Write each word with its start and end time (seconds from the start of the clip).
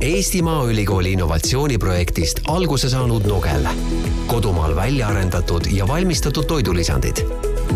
Eesti 0.00 0.42
Maaülikooli 0.42 1.12
innovatsiooniprojektist 1.12 2.40
alguse 2.48 2.88
saanud 2.88 3.26
Nogel. 3.26 3.66
kodumaal 4.26 4.76
välja 4.76 5.08
arendatud 5.08 5.66
ja 5.70 5.88
valmistatud 5.88 6.44
toidulisandid. 6.44 7.16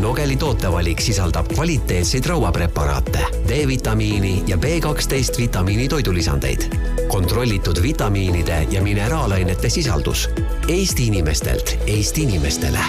Nogeli 0.00 0.37
tootevalik 0.37 1.00
sisaldab 1.00 1.46
kvaliteetseid 1.54 2.26
rauapreparaate, 2.26 3.18
D-vitamiini 3.48 4.45
ja 4.46 4.56
B12 4.56 5.38
vitamiini 5.38 5.88
toidulisandeid. 5.88 6.62
kontrollitud 7.08 7.82
vitamiinide 7.82 8.66
ja 8.70 8.82
mineraalainete 8.82 9.68
sisaldus. 9.68 10.30
Eesti 10.68 11.06
inimestelt 11.06 11.79
Eesti 11.86 12.22
inimestele. 12.22 12.80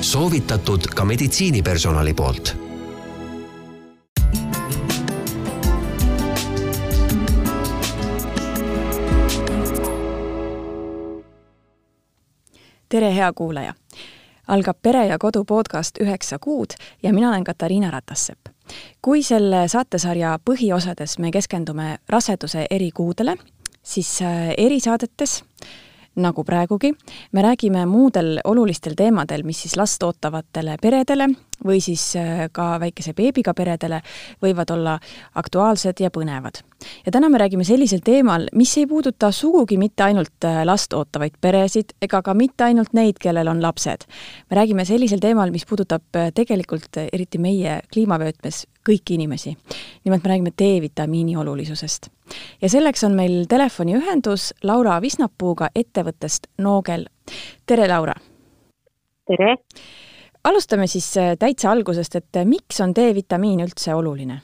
soovitatud 0.00 0.86
ka 0.86 1.04
meditsiinipersonali 1.04 2.14
poolt 2.14 2.65
tere, 12.96 13.14
hea 13.14 13.32
kuulaja! 13.32 13.74
algab 14.48 14.76
Pere 14.82 15.06
ja 15.06 15.18
Kodu 15.18 15.44
podcast 15.44 15.98
Üheksa 16.00 16.38
kuud 16.40 16.78
ja 17.02 17.12
mina 17.12 17.28
olen 17.28 17.44
Katariina 17.44 17.90
Ratassepp. 17.90 18.46
kui 19.02 19.22
selle 19.22 19.68
saatesarja 19.68 20.38
põhiosades 20.50 21.18
me 21.18 21.30
keskendume 21.30 21.98
raseduse 22.08 22.66
eri 22.70 22.90
kuudele, 22.90 23.36
siis 23.82 24.22
äh, 24.22 24.54
erisaadetes 24.56 25.44
nagu 26.16 26.44
praegugi, 26.44 26.92
me 27.32 27.42
räägime 27.42 27.86
muudel 27.86 28.40
olulistel 28.44 28.94
teemadel, 28.96 29.42
mis 29.44 29.62
siis 29.62 29.76
last 29.76 30.02
ootavatele 30.02 30.76
peredele 30.82 31.28
või 31.64 31.80
siis 31.80 32.02
äh, 32.16 32.46
ka 32.52 32.76
väikese 32.80 33.12
beebiga 33.16 33.54
peredele 33.56 34.00
võivad 34.42 34.70
olla 34.72 34.98
aktuaalsed 35.34 36.00
ja 36.00 36.10
põnevad. 36.10 36.62
ja 37.06 37.12
täna 37.12 37.28
me 37.28 37.38
räägime 37.38 37.64
sellisel 37.64 38.00
teemal, 38.04 38.48
mis 38.52 38.76
ei 38.78 38.86
puuduta 38.86 39.30
sugugi 39.32 39.76
mitte 39.78 40.02
ainult 40.02 40.44
äh, 40.44 40.62
last 40.64 40.92
ootavaid 40.92 41.36
peresid 41.40 41.92
ega 42.02 42.22
ka 42.22 42.34
mitte 42.34 42.64
ainult 42.64 42.92
neid, 42.92 43.18
kellel 43.20 43.48
on 43.48 43.62
lapsed. 43.62 44.06
me 44.50 44.56
räägime 44.56 44.84
sellisel 44.84 45.20
teemal, 45.20 45.50
mis 45.50 45.66
puudutab 45.66 46.16
äh, 46.16 46.32
tegelikult 46.34 46.96
eriti 47.12 47.38
meie 47.38 47.80
kliimavöötmes 47.92 48.66
kõiki 48.88 49.14
inimesi. 49.14 49.56
nimelt 50.04 50.24
me 50.24 50.30
räägime 50.30 50.50
D-vitamiini 50.62 51.36
olulisusest. 51.36 52.10
ja 52.62 52.68
selleks 52.68 53.04
on 53.04 53.12
meil 53.12 53.44
telefoniühendus 53.48 54.54
Laura 54.62 55.00
Visnapuuga 55.00 55.68
ettevõttest 55.74 56.46
Noogel. 56.58 57.06
tere, 57.66 57.88
Laura! 57.88 58.14
tere! 59.26 59.56
alustame 60.44 60.86
siis 60.86 61.16
äh, 61.16 61.36
täitsa 61.38 61.70
algusest, 61.70 62.14
et 62.16 62.36
äh, 62.36 62.44
miks 62.44 62.80
on 62.80 62.94
D-vitamiin 62.94 63.60
üldse 63.60 63.94
oluline? 63.94 64.40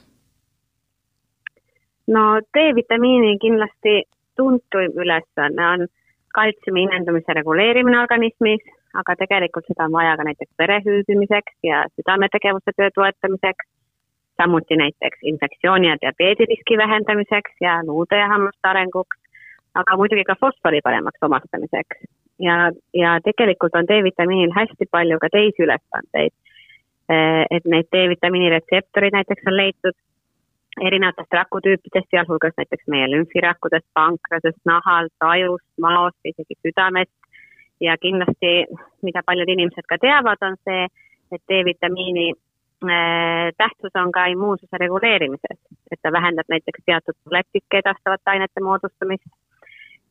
no 2.07 2.23
D-vitamiini 2.57 3.37
kindlasti 3.39 4.03
tuntuim 4.35 4.91
ülesanne 4.97 5.67
on 5.67 5.87
kaltsiumi 6.33 6.83
imendumise 6.87 7.33
reguleerimine 7.37 7.99
organismis, 8.01 8.63
aga 8.93 9.15
tegelikult 9.15 9.69
seda 9.69 9.87
on 9.87 9.95
vaja 9.95 10.17
ka 10.17 10.25
näiteks 10.27 10.51
vere 10.59 10.79
hüübimiseks 10.85 11.55
ja 11.63 11.85
südametegevuse 11.95 12.73
töö 12.77 12.89
toetamiseks, 12.95 13.65
samuti 14.41 14.75
näiteks 14.79 15.19
infektsiooni 15.31 15.87
ja 15.87 15.97
diabeediriski 16.01 16.77
vähendamiseks 16.77 17.61
ja 17.61 17.79
luude 17.85 18.17
ja 18.17 18.27
hammaste 18.27 18.67
arenguks, 18.67 19.17
aga 19.75 19.97
muidugi 19.97 20.23
ka 20.23 20.35
fosfori 20.39 20.81
paremaks 20.83 21.25
omastamiseks 21.27 22.05
ja, 22.39 22.71
ja 22.93 23.19
tegelikult 23.25 23.75
on 23.75 23.87
D-vitamiinil 23.87 24.53
hästi 24.55 24.85
palju 24.91 25.19
ka 25.19 25.29
teisi 25.31 25.65
ülesandeid. 25.65 26.33
Eh, 27.13 27.43
et 27.55 27.65
neid 27.65 27.89
D-vitamiini 27.93 28.49
retseptoreid 28.55 29.15
näiteks 29.17 29.47
on 29.47 29.57
leitud 29.57 29.97
erinevatest 30.81 31.33
rakutüüpidest, 31.37 32.07
sealhulgas 32.09 32.55
näiteks 32.57 32.87
meie 32.89 33.09
lümfirakkudest, 33.11 33.85
pankrasest, 33.93 34.61
nahalt, 34.65 35.13
ajust, 35.19 35.67
maost, 35.81 36.19
isegi 36.25 36.57
südamest. 36.61 37.13
ja 37.81 37.97
kindlasti, 37.97 38.51
mida 39.03 39.21
paljud 39.25 39.49
inimesed 39.49 39.83
ka 39.89 39.97
teavad, 39.99 40.39
on 40.45 40.53
see, 40.63 40.85
et 41.35 41.41
D-vitamiini 41.51 42.29
äh, 42.31 42.52
tähtsus 43.57 43.95
on 43.95 44.11
ka 44.11 44.25
immuunsuse 44.31 44.77
reguleerimises, 44.79 45.59
et 45.91 45.99
ta 46.01 46.11
vähendab 46.11 46.49
näiteks 46.49 46.83
teatud 46.85 47.15
leptikke 47.31 47.79
edastavate 47.79 48.31
ainete 48.31 48.63
moodustamist 48.63 49.29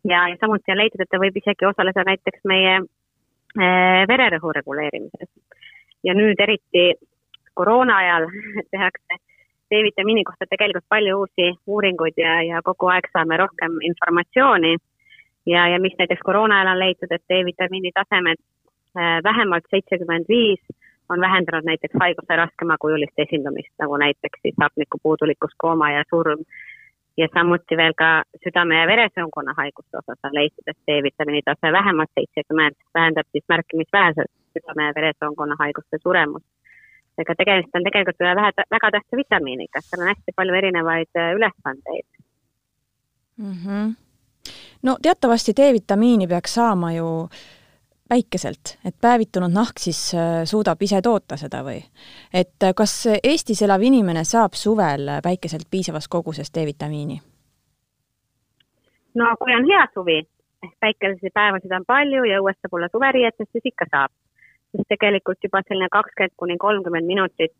ja, 0.04 0.28
ja 0.28 0.36
samuti 0.40 0.72
on 0.72 0.78
leitud, 0.78 1.00
et 1.00 1.10
ta 1.10 1.20
võib 1.22 1.36
isegi 1.36 1.66
osaleda 1.66 2.04
näiteks 2.06 2.44
meie 2.48 2.74
äh, 2.78 4.02
vererõhu 4.08 4.52
reguleerimises. 4.58 5.30
ja 6.04 6.14
nüüd 6.18 6.40
eriti 6.40 6.94
koroona 7.54 7.96
ajal 7.96 8.26
tehakse 8.74 9.20
D-vitamiini 9.72 10.24
kohta 10.24 10.46
tegelikult 10.50 10.84
palju 10.88 11.18
uusi 11.18 11.52
uuringuid 11.66 12.18
ja, 12.20 12.40
ja 12.42 12.62
kogu 12.62 12.90
aeg 12.92 13.08
saame 13.12 13.36
rohkem 13.36 13.78
informatsiooni. 13.90 14.76
ja, 15.46 15.68
ja 15.68 15.80
mis 15.80 15.94
näiteks 15.98 16.22
koroona 16.24 16.60
ajal 16.60 16.74
on 16.74 16.78
leitud, 16.78 17.10
et 17.10 17.24
D-vitamiini 17.28 17.92
tasemed 17.94 18.40
äh, 18.98 19.18
vähemalt 19.24 19.68
seitsekümmend 19.70 20.28
viis 20.28 20.60
on 21.08 21.20
vähendanud 21.20 21.64
näiteks 21.64 21.94
haiguse 22.00 22.36
raskemakujulist 22.36 23.18
esindumist, 23.24 23.74
nagu 23.78 23.96
näiteks 23.96 24.38
siis 24.42 24.54
hapnikupuudulikkus, 24.60 25.54
kooma 25.58 25.90
ja 25.90 26.04
surm 26.10 26.40
ja 27.16 27.28
samuti 27.34 27.76
veel 27.76 27.94
ka 28.02 28.22
südame- 28.44 28.80
ja 28.80 28.86
veresoonkonna 28.86 29.54
haiguste 29.56 29.98
osas 29.98 30.18
on 30.24 30.34
leitud, 30.34 30.66
et 30.66 30.78
D-vitamiini 30.86 31.42
tase 31.44 31.72
vähemalt 31.78 32.10
seitsekümmend 32.14 32.76
vähendab 32.94 33.26
siis 33.32 33.44
märkimisväärselt 33.48 34.32
südame- 34.54 34.86
ja 34.88 34.92
veresoonkonna 34.94 35.56
haiguste 35.58 35.98
suremust. 36.02 36.46
ega 37.18 37.34
tegemist 37.34 37.74
on 37.76 37.84
tegelikult 37.84 38.20
ühe 38.24 38.34
vähe, 38.36 38.50
väga 38.70 38.90
tähtsa 38.90 39.16
vitamiiniga, 39.16 39.80
seal 39.80 40.02
on 40.02 40.08
hästi 40.08 40.32
palju 40.36 40.54
erinevaid 40.54 41.12
äh, 41.16 41.34
ülesandeid 41.36 42.08
mm. 43.36 43.56
-hmm. 43.62 43.94
no 44.82 44.96
teatavasti 45.02 45.52
D-vitamiini 45.56 46.26
peaks 46.26 46.54
saama 46.54 46.92
ju 46.92 47.08
äh, 47.24 47.61
päikeselt, 48.08 48.76
et 48.84 48.94
päevitunud 49.00 49.52
nahk 49.52 49.78
siis 49.78 50.14
äh, 50.14 50.42
suudab 50.44 50.82
ise 50.82 51.00
toota 51.02 51.36
seda 51.40 51.62
või? 51.66 51.80
et 52.34 52.66
äh, 52.66 52.74
kas 52.76 52.94
Eestis 53.22 53.62
elav 53.62 53.82
inimene 53.82 54.24
saab 54.28 54.58
suvel 54.58 55.18
päikeselt 55.22 55.68
piisavas 55.70 56.08
koguses 56.08 56.52
D-vitamiini? 56.54 57.20
no 59.14 59.36
kui 59.40 59.54
on 59.54 59.68
hea 59.68 59.86
suvi, 59.94 60.18
ehk 60.66 60.74
päikeselisi 60.80 61.34
päevasid 61.34 61.72
on 61.78 61.86
palju 61.86 62.24
ja 62.28 62.40
õues 62.42 62.58
saab 62.60 62.78
olla 62.78 62.88
suveriietes, 62.92 63.48
siis 63.52 63.72
ikka 63.72 63.88
saab. 63.90 64.12
sest 64.72 64.88
tegelikult 64.88 65.44
juba 65.44 65.60
selline 65.68 65.88
kakskümmend 65.92 66.36
kuni 66.36 66.56
kolmkümmend 66.58 67.06
minutit 67.06 67.56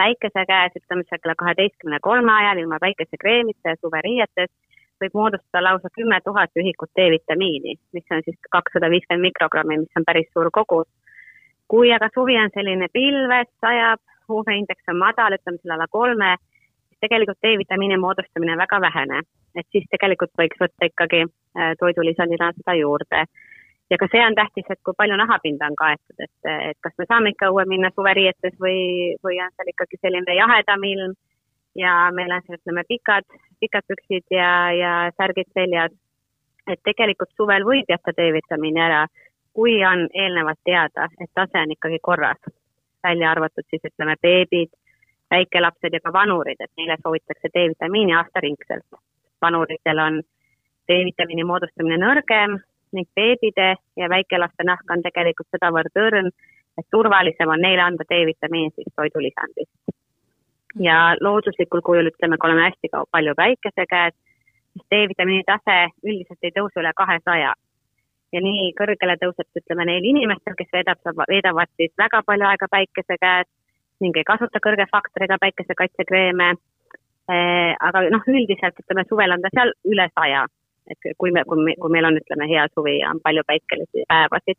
päikese 0.00 0.44
käes, 0.48 0.76
ütleme 0.76 1.04
seal 1.04 1.20
kella 1.22 1.36
kaheteistkümne 1.42 1.98
kolme 2.00 2.32
ajal 2.32 2.62
ilma 2.62 2.78
päikesekreemita 2.80 3.74
ja 3.74 3.80
suveriietes 3.80 4.50
võib 5.02 5.16
moodustada 5.16 5.62
lausa 5.64 5.90
kümme 5.96 6.20
tuhat 6.24 6.50
ühikut 6.60 6.90
D-vitamiini, 6.98 7.76
mis 7.96 8.14
on 8.14 8.22
siis 8.26 8.38
kakssada 8.50 8.90
viiskümmend 8.92 9.28
mikrogrammi, 9.28 9.80
mis 9.84 10.00
on 10.00 10.06
päris 10.06 10.28
suur 10.32 10.50
kogus. 10.52 10.88
kui 11.70 11.92
aga 11.94 12.08
suvi 12.14 12.34
on 12.36 12.50
selline 12.54 12.88
pilves, 12.92 13.46
sajab, 13.62 14.00
UV-indeks 14.30 14.90
on 14.90 14.98
madal, 14.98 15.36
ütleme 15.36 15.58
selle 15.60 15.76
alla 15.76 15.86
kolme, 15.90 16.34
siis 16.88 16.98
tegelikult 17.06 17.38
D-vitamiini 17.46 17.98
moodustamine 17.98 18.56
on 18.56 18.64
väga 18.64 18.80
vähene. 18.80 19.22
et 19.54 19.66
siis 19.74 19.86
tegelikult 19.90 20.30
võiks 20.38 20.58
võtta 20.60 20.86
ikkagi 20.86 21.24
äh, 21.26 21.72
toidulisandina 21.78 22.52
seda 22.58 22.74
juurde. 22.74 23.24
ja 23.90 23.96
ka 23.98 24.06
see 24.12 24.22
on 24.26 24.34
tähtis, 24.34 24.66
et 24.70 24.78
kui 24.84 24.94
palju 24.96 25.16
nahapinda 25.16 25.66
on 25.66 25.76
kaetud, 25.76 26.18
et, 26.18 26.50
et 26.70 26.78
kas 26.80 26.92
me 26.98 27.06
saame 27.08 27.32
ikka 27.34 27.50
õue 27.50 27.64
minna 27.66 27.90
suveriietes 27.94 28.54
või, 28.60 29.16
või 29.24 29.40
on 29.42 29.50
seal 29.56 29.72
ikkagi 29.72 29.98
selline 30.02 30.36
jahedam 30.36 30.84
ilm 30.92 31.16
ja 31.74 32.10
meil 32.12 32.32
on 32.32 32.42
siis 32.46 32.60
ütleme 32.60 32.84
pikad, 32.88 33.24
pikad 33.60 33.86
püksid 33.88 34.26
ja, 34.30 34.72
ja 34.72 34.92
särgid 35.16 35.50
seljas. 35.54 35.92
et 36.70 36.80
tegelikult 36.84 37.30
suvel 37.34 37.64
võib 37.66 37.88
jätta 37.88 38.12
D-vitamiini 38.14 38.80
ära, 38.80 39.06
kui 39.56 39.80
on 39.84 40.04
eelnevalt 40.14 40.60
teada, 40.64 41.08
et 41.18 41.30
tase 41.34 41.58
on 41.58 41.72
ikkagi 41.72 41.98
korras. 42.02 42.38
välja 43.02 43.30
arvatud 43.30 43.64
siis 43.70 43.82
ütleme 43.84 44.14
beebid, 44.22 44.70
väikelapsed 45.30 45.92
ja 45.92 46.00
ka 46.04 46.12
vanurid, 46.12 46.60
et 46.60 46.70
neile 46.76 46.96
soovitakse 47.02 47.48
D-vitamiini 47.54 48.14
aastaringselt. 48.14 48.86
vanuritel 49.42 49.98
on 49.98 50.22
D-vitamiini 50.88 51.44
moodustamine 51.44 51.96
nõrgem 51.96 52.58
ning 52.92 53.08
beebide 53.14 53.76
ja 53.96 54.08
väikelaste 54.08 54.64
nahk 54.64 54.90
on 54.90 55.02
tegelikult 55.02 55.48
sedavõrd 55.50 55.94
õrn, 55.96 56.30
et 56.78 56.86
turvalisem 56.90 57.48
on 57.48 57.60
neile 57.60 57.82
anda 57.82 58.04
D-vitamiini 58.04 58.70
siis 58.74 58.94
toidulisandist 58.96 59.99
ja 60.78 61.16
looduslikul 61.20 61.82
kujul 61.84 62.10
ütleme, 62.10 62.38
kui 62.38 62.50
oleme 62.50 62.68
hästi 62.68 62.90
palju 63.10 63.34
päikese 63.36 63.86
käes, 63.90 64.14
siis 64.72 64.86
D-vitamiini 64.90 65.44
tase 65.46 65.78
üldiselt 66.04 66.46
ei 66.46 66.54
tõuse 66.54 66.80
üle 66.82 66.92
kahesaja. 66.96 67.54
ja 68.32 68.40
nii 68.40 68.68
kõrgele 68.78 69.16
tõuseb, 69.18 69.48
ütleme 69.58 69.84
neil 69.88 70.04
inimestel, 70.06 70.54
kes 70.54 70.68
veedab, 70.72 71.00
veedavad 71.28 71.66
siis 71.76 71.90
väga 71.98 72.22
palju 72.22 72.46
aega 72.46 72.68
päikese 72.70 73.16
käes 73.18 73.48
ning 74.00 74.16
ei 74.16 74.24
kasuta 74.24 74.62
kõrge 74.62 74.86
faktoriga 74.92 75.36
päikesekaitsekreeme. 75.40 76.52
Eh, 77.30 77.74
aga 77.80 78.04
noh, 78.10 78.22
üldiselt 78.26 78.78
ütleme 78.82 79.04
suvel 79.08 79.34
on 79.34 79.42
ta 79.42 79.50
seal 79.54 79.72
üle 79.84 80.06
saja, 80.14 80.44
et 80.90 81.10
kui 81.18 81.30
me, 81.34 81.44
kui 81.44 81.58
me, 81.64 81.74
kui 81.82 81.90
meil 81.90 82.08
on, 82.08 82.18
ütleme, 82.22 82.48
hea 82.50 82.68
suvi 82.74 82.96
ja 83.00 83.10
on 83.10 83.20
palju 83.22 83.42
päikelisi 83.46 84.06
päevasid. 84.08 84.58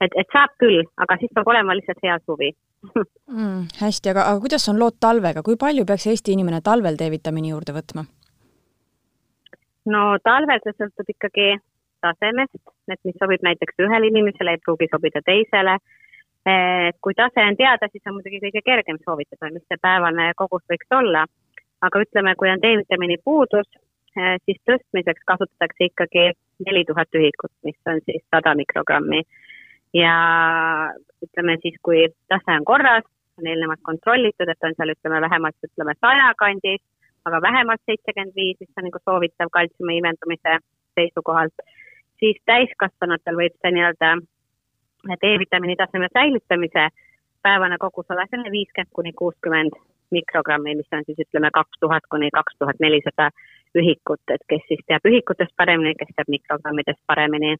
Et, 0.00 0.12
et 0.12 0.28
saab 0.32 0.54
küll, 0.62 0.82
aga 0.96 1.18
siis 1.20 1.32
peab 1.34 1.48
olema 1.52 1.76
lihtsalt 1.76 2.02
hea 2.04 2.18
suvi 2.24 2.52
mm,. 2.94 3.62
hästi, 3.80 4.12
aga, 4.12 4.26
aga 4.30 4.42
kuidas 4.44 4.68
on 4.72 4.80
lood 4.82 4.98
talvega, 5.00 5.42
kui 5.46 5.56
palju 5.60 5.86
peaks 5.88 6.06
Eesti 6.12 6.36
inimene 6.36 6.60
talvel 6.64 6.98
D-vitamiini 7.00 7.54
juurde 7.54 7.76
võtma? 7.76 8.04
no 9.92 10.02
talvel 10.24 10.62
see 10.64 10.76
sõltub 10.76 11.14
ikkagi 11.14 11.54
tasemest, 12.04 12.58
et 12.92 13.00
mis 13.08 13.16
sobib 13.20 13.44
näiteks 13.46 13.80
ühele 13.86 14.10
inimesele, 14.10 14.56
ei 14.56 14.62
pruugi 14.64 14.88
sobida 14.92 15.22
teisele. 15.26 15.78
kui 17.02 17.14
tase 17.18 17.42
on 17.42 17.56
teada, 17.58 17.88
siis 17.90 18.04
on 18.06 18.14
muidugi 18.18 18.38
kõige 18.44 18.62
kergem 18.62 18.98
soovitada, 19.02 19.50
mis 19.50 19.64
see 19.66 19.80
päevane 19.82 20.30
kogus 20.36 20.62
võiks 20.70 20.92
olla. 20.98 21.26
aga 21.86 22.00
ütleme, 22.00 22.34
kui 22.40 22.48
on 22.50 22.62
D-vitamiini 22.62 23.18
puudus, 23.24 23.66
eh, 24.16 24.36
siis 24.44 24.58
tõstmiseks 24.68 25.26
kasutatakse 25.30 25.90
ikkagi 25.90 26.30
neli 26.66 26.84
tuhat 26.88 27.18
ühikut, 27.20 27.52
mis 27.64 27.76
on 27.86 28.00
siis 28.06 28.22
sada 28.32 28.54
mikrogrammi. 28.54 29.20
Ja 29.96 30.16
ütleme 31.24 31.56
siis, 31.62 31.76
kui 31.82 32.04
tase 32.28 32.58
on 32.58 32.64
korras, 32.68 33.06
on 33.38 33.48
eelnevalt 33.48 33.82
kontrollitud, 33.82 34.48
et 34.48 34.68
on 34.68 34.76
seal 34.76 34.92
ütleme 34.94 35.20
vähemalt 35.24 35.68
ütleme 35.68 35.94
saja 36.00 36.32
kandis, 36.38 36.82
aga 37.28 37.40
vähemalt 37.42 37.82
seitsekümmend 37.86 38.36
viis, 38.36 38.60
mis 38.60 38.78
on 38.78 38.88
nagu 38.88 39.02
soovitav 39.04 39.52
kaltsiumi 39.52 39.98
imendumise 40.00 40.58
seisukohalt 40.98 41.66
siis 42.20 42.38
täiskasvanutel 42.48 43.36
võib 43.40 43.56
see 43.60 43.72
nii-öelda 43.76 44.14
D-vitamiini 45.22 45.76
taseme 45.78 46.08
säilitamise 46.12 46.88
päevane 47.42 47.78
kogus 47.78 48.10
olla 48.10 48.26
selline 48.30 48.50
viiskümmend 48.50 48.92
kuni 48.92 49.12
kuuskümmend 49.12 49.76
mikrogrammi, 50.14 50.74
mis 50.78 50.92
on 50.94 51.04
siis 51.06 51.18
ütleme 51.26 51.50
kaks 51.52 51.80
tuhat 51.80 52.06
kuni 52.10 52.30
kaks 52.30 52.58
tuhat 52.58 52.80
nelisada 52.80 53.30
ühikut, 53.76 54.22
et 54.34 54.42
kes 54.48 54.62
siis 54.68 54.82
teab 54.86 55.06
ühikutest 55.10 55.52
paremini, 55.56 55.94
kes 55.98 56.12
teab 56.16 56.30
mikrogrammidest 56.32 57.02
paremini. 57.06 57.56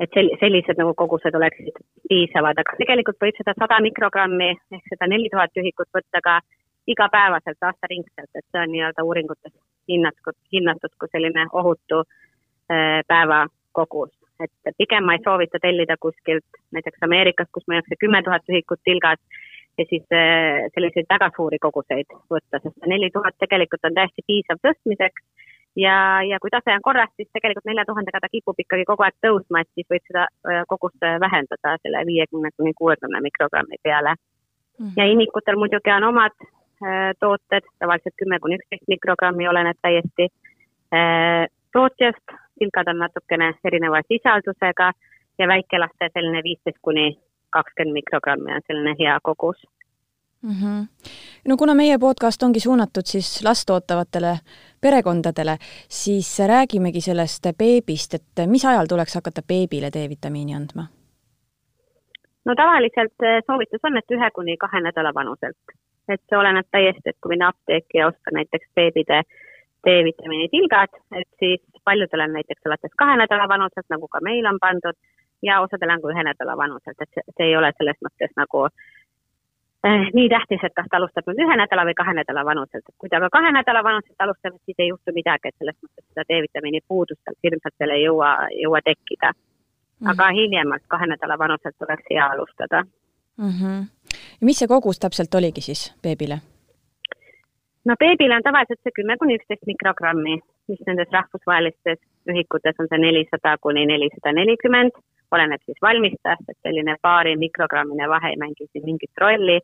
Et 0.00 0.12
sel-, 0.14 0.34
sellised 0.40 0.78
nagu 0.80 0.94
kogused 0.98 1.34
oleksid 1.38 1.80
piisavad, 2.08 2.58
aga 2.60 2.76
tegelikult 2.80 3.18
võib 3.22 3.38
seda 3.38 3.54
sada 3.58 3.80
mikrogrammi 3.84 4.50
ehk 4.52 4.92
seda 4.92 5.08
neli 5.10 5.30
tuhat 5.32 5.62
ühikut 5.62 5.88
võtta 5.96 6.22
ka 6.24 6.36
igapäevaselt, 6.86 7.58
aastaringselt, 7.68 8.30
et 8.34 8.44
see 8.44 8.62
on 8.62 8.70
nii-öelda 8.74 9.04
uuringutes 9.06 9.54
hinnatud, 9.90 10.36
hinnatud 10.52 10.94
kui 11.00 11.10
selline 11.10 11.48
ohutu 11.52 12.02
äh, 12.02 13.00
päevakogus, 13.10 14.12
et 14.44 14.76
pigem 14.78 15.06
ma 15.08 15.16
ei 15.16 15.24
soovita 15.24 15.58
tellida 15.62 15.96
kuskilt 16.00 16.62
näiteks 16.76 17.02
Ameerikast, 17.08 17.50
kus 17.52 17.66
müüakse 17.70 17.98
kümme 18.00 18.22
tuhat 18.22 18.46
ühikut 18.52 18.82
tilgas 18.84 19.18
ja 19.78 19.84
siis 19.88 20.04
äh, 20.12 20.68
selliseid 20.74 21.08
väga 21.10 21.30
suuri 21.36 21.58
koguseid 21.62 22.14
võtta, 22.30 22.60
sest 22.62 22.86
neli 22.86 23.10
tuhat 23.14 23.36
tegelikult 23.42 23.88
on 23.88 23.98
täiesti 23.98 24.24
piisav 24.30 24.62
tõstmiseks 24.62 25.26
ja, 25.76 26.22
ja 26.22 26.38
kui 26.40 26.50
tase 26.50 26.74
on 26.74 26.82
korras, 26.82 27.10
siis 27.16 27.28
tegelikult 27.32 27.68
nelja 27.68 27.84
tuhandega 27.88 28.20
ta 28.22 28.32
kipub 28.32 28.60
ikkagi 28.64 28.84
kogu 28.88 29.06
aeg 29.06 29.16
tõusma, 29.26 29.62
et 29.62 29.70
siis 29.74 29.88
võib 29.92 30.04
seda 30.08 30.26
äh, 30.26 30.62
kogust 30.68 31.08
vähendada 31.24 31.76
selle 31.82 32.04
viiekümne 32.10 32.52
kuni 32.56 32.72
kuuekümne 32.80 33.20
mikrogrammi 33.28 33.80
peale 33.82 34.14
mm. 34.14 34.86
-hmm. 34.86 34.94
ja 34.96 35.04
imikutel 35.12 35.56
muidugi 35.56 35.92
on 35.96 36.08
omad 36.12 36.36
äh, 36.46 37.12
tooted, 37.20 37.68
tavaliselt 37.78 38.16
kümme 38.22 38.40
kuni 38.40 38.58
üksteist 38.60 38.88
mikrogrammi, 38.88 39.48
oleneb 39.48 39.78
täiesti 39.82 40.28
äh, 40.94 41.46
tootjast, 41.72 42.26
tilgad 42.58 42.88
on 42.88 42.98
natukene 42.98 43.54
erineva 43.64 44.00
sisaldusega 44.08 44.92
ja 45.38 45.48
väikelaste 45.48 46.10
selline 46.14 46.42
viisteist 46.42 46.78
kuni 46.82 47.18
kakskümmend 47.50 47.92
mikrogrammi 48.00 48.54
on 48.54 48.62
selline 48.68 48.94
hea 48.98 49.18
kogus 49.22 49.58
mm. 50.42 50.50
-hmm. 50.50 50.86
no 51.48 51.56
kuna 51.56 51.74
meie 51.74 51.98
podcast 51.98 52.42
ongi 52.42 52.60
suunatud 52.60 53.06
siis 53.06 53.42
last 53.44 53.70
ootavatele 53.70 54.38
perekondadele, 54.80 55.56
siis 55.88 56.38
räägimegi 56.48 57.00
sellest 57.00 57.48
beebist, 57.58 58.14
et 58.14 58.46
mis 58.46 58.64
ajal 58.64 58.86
tuleks 58.88 59.14
hakata 59.20 59.42
beebile 59.42 59.90
D-vitamiini 59.94 60.54
andma? 60.54 60.86
no 62.46 62.54
tavaliselt 62.54 63.26
soovitus 63.46 63.82
on, 63.84 63.96
et 63.98 64.14
ühe 64.14 64.30
kuni 64.34 64.56
kahe 64.56 64.80
nädala 64.80 65.14
vanuselt. 65.14 65.76
et 66.08 66.22
see 66.30 66.38
oleneb 66.38 66.66
täiesti, 66.70 67.10
et 67.10 67.16
kui 67.20 67.32
minna 67.34 67.48
apteeki 67.50 67.98
ja 67.98 68.06
osta 68.06 68.30
näiteks 68.32 68.68
beebide 68.78 69.22
D-vitamiini 69.86 70.48
tilgad, 70.48 70.92
et 71.20 71.28
siis 71.38 71.60
paljudel 71.84 72.20
on 72.20 72.32
näiteks 72.38 72.66
alates 72.66 72.94
kahe 73.02 73.16
nädala 73.16 73.48
vanuselt, 73.48 73.88
nagu 73.90 74.08
ka 74.08 74.20
meil 74.22 74.46
on 74.46 74.58
pandud, 74.62 74.98
ja 75.42 75.60
osadel 75.60 75.90
on 75.94 76.02
ka 76.02 76.12
ühe 76.14 76.24
nädala 76.28 76.56
vanuselt, 76.56 77.00
et 77.00 77.10
see, 77.14 77.24
see 77.36 77.48
ei 77.50 77.56
ole 77.56 77.72
selles 77.76 77.98
mõttes 78.06 78.32
nagu 78.40 78.66
eh, 78.66 78.72
nii 80.14 80.28
tähtis, 80.28 80.62
et 80.64 80.74
kas 80.74 80.86
ta 80.90 80.96
alustab 81.00 81.28
nüüd 81.28 81.42
ühe 81.44 81.56
nädala 81.60 81.84
või 81.88 81.94
kahe 81.98 82.14
nädala 82.16 82.44
vanuselt, 82.44 82.84
et 82.88 82.94
kui 82.98 83.10
ta 83.12 83.20
ka 83.24 83.28
kahe 83.38 83.52
nädala 83.52 83.82
vanuselt 83.84 84.24
alustab, 84.24 84.56
siis 84.64 84.78
ei 84.78 84.88
juhtu 84.88 85.14
midagi, 85.14 85.48
et 85.48 85.58
selles 85.58 85.76
mõttes 85.82 86.04
seda 86.08 86.24
D-vitamiini 86.30 86.80
puudust 86.88 87.20
sealt 87.24 87.38
hirmsalt 87.44 87.76
veel 87.80 87.94
ei 87.96 88.06
jõua, 88.06 88.30
jõua 88.62 88.80
tekkida. 88.84 89.32
-hmm. 90.00 90.10
aga 90.10 90.28
hiljemalt 90.38 90.84
kahe 90.88 91.06
nädala 91.06 91.38
vanuselt 91.38 91.82
oleks 91.86 92.04
hea 92.10 92.26
alustada 92.26 92.82
mm. 93.36 93.52
-hmm. 93.56 93.80
ja 94.40 94.44
mis 94.48 94.58
see 94.58 94.68
kogus 94.68 94.98
täpselt 94.98 95.34
oligi 95.34 95.60
siis 95.60 95.82
beebile? 96.02 96.38
no 97.84 97.94
beebile 98.00 98.36
on 98.36 98.42
tavaliselt 98.42 98.80
see 98.82 98.96
kümme 98.98 99.16
kuni 99.16 99.38
üksteist 99.38 99.66
mikrogrammi, 99.66 100.38
mis 100.68 100.80
nendes 100.86 101.12
rahvusvahelistes 101.18 102.00
ühikutes 102.30 102.80
on 102.80 102.88
see 102.90 102.98
nelisada 102.98 103.56
kuni 103.60 103.86
nelisada 103.86 104.32
nelikümmend, 104.32 104.90
oleneb 105.32 105.62
siis 105.64 105.78
valmistajast, 105.82 106.48
et 106.48 106.58
selline 106.62 106.96
paari 107.02 107.36
mikrogrammine 107.36 108.08
vahe 108.08 108.32
ei 108.34 108.40
mängi 108.42 108.68
siin 108.70 108.84
mingit 108.84 109.24
rolli. 109.24 109.60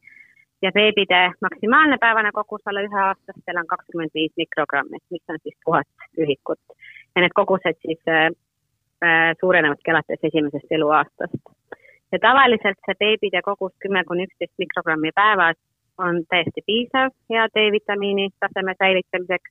ja 0.62 0.70
beebide 0.74 1.32
maksimaalne 1.42 1.96
päevane 2.00 2.30
kogus 2.32 2.60
alla 2.66 2.84
üheaastastel 2.86 3.56
on 3.58 3.66
kakskümmend 3.66 4.10
viis 4.14 4.32
mikrogrammi, 4.36 4.98
mis 5.10 5.22
on 5.28 5.38
siis 5.42 5.56
tuhat 5.64 5.88
ühikut. 6.18 6.60
ja 7.14 7.22
need 7.22 7.34
kogused 7.34 7.78
siis 7.86 8.00
äh, 8.08 8.30
äh 9.06 9.34
suurenevadki 9.40 9.90
alates 9.90 10.28
esimesest 10.30 10.70
eluaastast. 10.70 11.42
ja 12.12 12.18
tavaliselt 12.18 12.78
see 12.86 13.00
beebide 13.04 13.42
kogus 13.42 13.74
kümme 13.84 14.04
kuni 14.04 14.28
üksteist 14.28 14.58
mikrogrammi 14.58 15.10
päevas 15.14 15.58
on 15.98 16.24
täiesti 16.28 16.60
piisav 16.66 17.10
hea 17.30 17.46
D-vitamiini 17.54 18.28
taseme 18.40 18.74
säilitamiseks, 18.78 19.50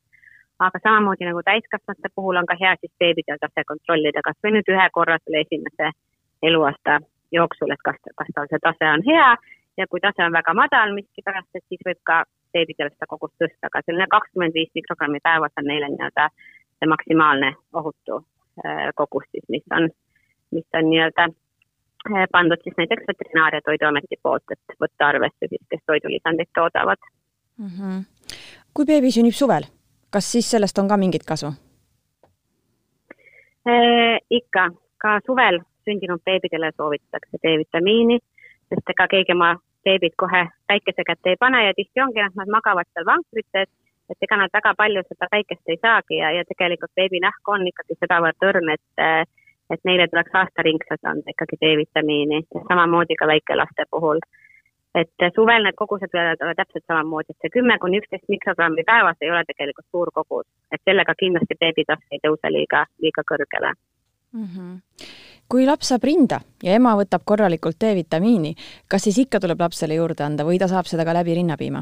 aga 0.68 0.80
samamoodi 0.84 1.28
nagu 1.28 1.42
täiskasvanute 1.46 2.10
puhul 2.16 2.40
on 2.42 2.50
ka 2.50 2.58
hea 2.60 2.76
siis 2.80 2.94
beebidel 3.04 3.40
tase 3.42 3.64
kontrollida, 3.72 4.22
kas 4.28 4.38
või 4.44 4.56
nüüd 4.58 4.70
ühe 4.74 4.88
korra 4.98 5.18
selle 5.24 5.44
esimese 5.46 5.92
eluaasta 6.50 7.00
jooksul, 7.38 7.74
et 7.74 7.84
kas, 7.88 7.98
kas 8.20 8.32
tal 8.36 8.50
see 8.52 8.62
tase 8.68 8.90
on 8.96 9.06
hea 9.08 9.30
ja 9.78 9.88
kui 9.90 10.04
tase 10.06 10.26
on 10.26 10.34
väga 10.40 10.54
madal 10.58 10.96
miskipärast, 10.98 11.50
et 11.56 11.66
siis 11.70 11.86
võib 11.88 12.02
ka 12.10 12.24
beebidel 12.54 12.92
seda 12.94 13.08
kogust 13.14 13.38
tõsta, 13.42 13.70
aga 13.70 13.84
selline 13.86 14.10
kakskümmend 14.16 14.58
viis 14.58 14.72
mikrogrammi 14.76 15.24
päevas 15.24 15.62
on 15.62 15.70
neile 15.72 15.90
nii-öelda 15.94 16.28
see 16.80 16.90
maksimaalne 16.94 17.54
ohutu 17.82 18.20
äh, 18.66 18.90
kogus 18.96 19.30
siis, 19.32 19.48
mis 19.50 19.66
on, 19.78 19.90
mis 20.52 20.68
on 20.78 20.90
nii-öelda 20.90 21.32
Eh, 22.10 22.28
pandud 22.32 22.58
siis 22.64 22.74
näiteks 22.78 23.04
Veterinaar- 23.08 23.56
ja 23.56 23.62
Toiduameti 23.62 24.18
poolt, 24.24 24.44
et 24.52 24.74
võtta 24.82 25.12
arvesse 25.12 25.46
siis, 25.50 25.62
kes 25.70 25.84
toidulisandeid 25.86 26.50
toodavad 26.58 26.98
mm. 27.58 27.68
-hmm. 27.68 28.00
kui 28.74 28.86
beebi 28.86 29.12
sünnib 29.12 29.38
suvel, 29.38 29.68
kas 30.12 30.32
siis 30.32 30.52
sellest 30.52 30.78
on 30.80 30.88
ka 30.88 30.98
mingit 30.98 31.26
kasu 31.28 31.54
e,? 33.66 33.74
ikka, 34.30 34.70
ka 34.98 35.20
suvel 35.26 35.60
sündinud 35.86 36.22
beebidele 36.26 36.72
soovitatakse 36.78 37.42
D-vitamiini, 37.44 38.20
sest 38.70 38.94
ega 38.94 39.08
keegi 39.14 39.36
oma 39.36 39.56
beebid 39.86 40.16
kohe 40.24 40.46
päikese 40.68 41.04
kätte 41.08 41.34
ei 41.34 41.40
pane 41.40 41.66
ja 41.66 41.74
tihti 41.78 42.02
ongi, 42.02 42.22
et 42.22 42.36
nad 42.36 42.50
magavad 42.54 42.90
seal 42.94 43.06
vankrites, 43.06 43.70
et 44.12 44.28
ega 44.28 44.38
nad 44.38 44.54
väga 44.54 44.74
palju 44.78 45.04
seda 45.08 45.30
päikest 45.32 45.74
ei 45.74 45.80
saagi 45.82 46.20
ja, 46.22 46.32
ja 46.38 46.44
tegelikult 46.48 46.94
beebi 46.96 47.22
nähk 47.24 47.54
on 47.56 47.66
ikkagi 47.68 47.98
sedavõrd 48.00 48.50
õrn, 48.50 48.74
et 48.76 49.06
äh, 49.06 49.24
et 49.74 49.84
neile 49.88 50.08
tuleks 50.12 50.34
aastaringselt 50.36 51.08
anda 51.08 51.34
ikkagi 51.34 51.60
D-vitamiini 51.62 52.42
samamoodi 52.68 53.16
ka 53.20 53.28
väikelaste 53.28 53.86
puhul. 53.92 54.20
Et 54.96 55.28
suvel 55.36 55.64
need 55.64 55.78
kogused 55.80 56.12
võivad 56.14 56.42
olla 56.44 56.56
täpselt 56.58 56.84
samamoodi, 56.88 57.32
et 57.32 57.44
see 57.46 57.54
kümme 57.54 57.78
kuni 57.80 58.02
üksteist 58.02 58.28
mikrogrammi 58.30 58.84
päevas 58.88 59.18
ei 59.22 59.32
ole 59.32 59.44
tegelikult 59.48 59.88
suur 59.88 60.12
kogus, 60.14 60.48
et 60.72 60.82
sellega 60.86 61.16
kindlasti 61.20 61.58
beebitass 61.60 62.04
ei 62.12 62.20
tõuse 62.26 62.52
liiga, 62.52 62.86
liiga 63.00 63.24
kõrgele 63.34 63.74
mm. 63.74 64.48
-hmm 64.56 64.80
kui 65.52 65.66
laps 65.68 65.90
saab 65.92 66.06
rinda 66.08 66.38
ja 66.64 66.76
ema 66.80 66.94
võtab 66.96 67.26
korralikult 67.28 67.76
D-vitamiini, 67.84 68.54
kas 68.88 69.04
siis 69.04 69.18
ikka 69.20 69.40
tuleb 69.44 69.60
lapsele 69.60 69.98
juurde 69.98 70.24
anda 70.24 70.46
või 70.48 70.60
ta 70.60 70.70
saab 70.72 70.88
seda 70.88 71.04
ka 71.04 71.14
läbi 71.18 71.36
rinnapiima? 71.36 71.82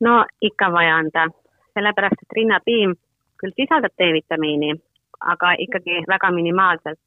no 0.00 0.14
ikka 0.40 0.70
vaja 0.72 0.96
anda, 1.02 1.26
sellepärast 1.74 2.22
et 2.22 2.36
rinnapiim 2.38 2.94
küll 3.40 3.54
sisaldab 3.56 3.94
D-vitamiini, 4.00 4.72
aga 5.32 5.54
ikkagi 5.64 6.02
väga 6.08 6.30
minimaalselt. 6.34 7.00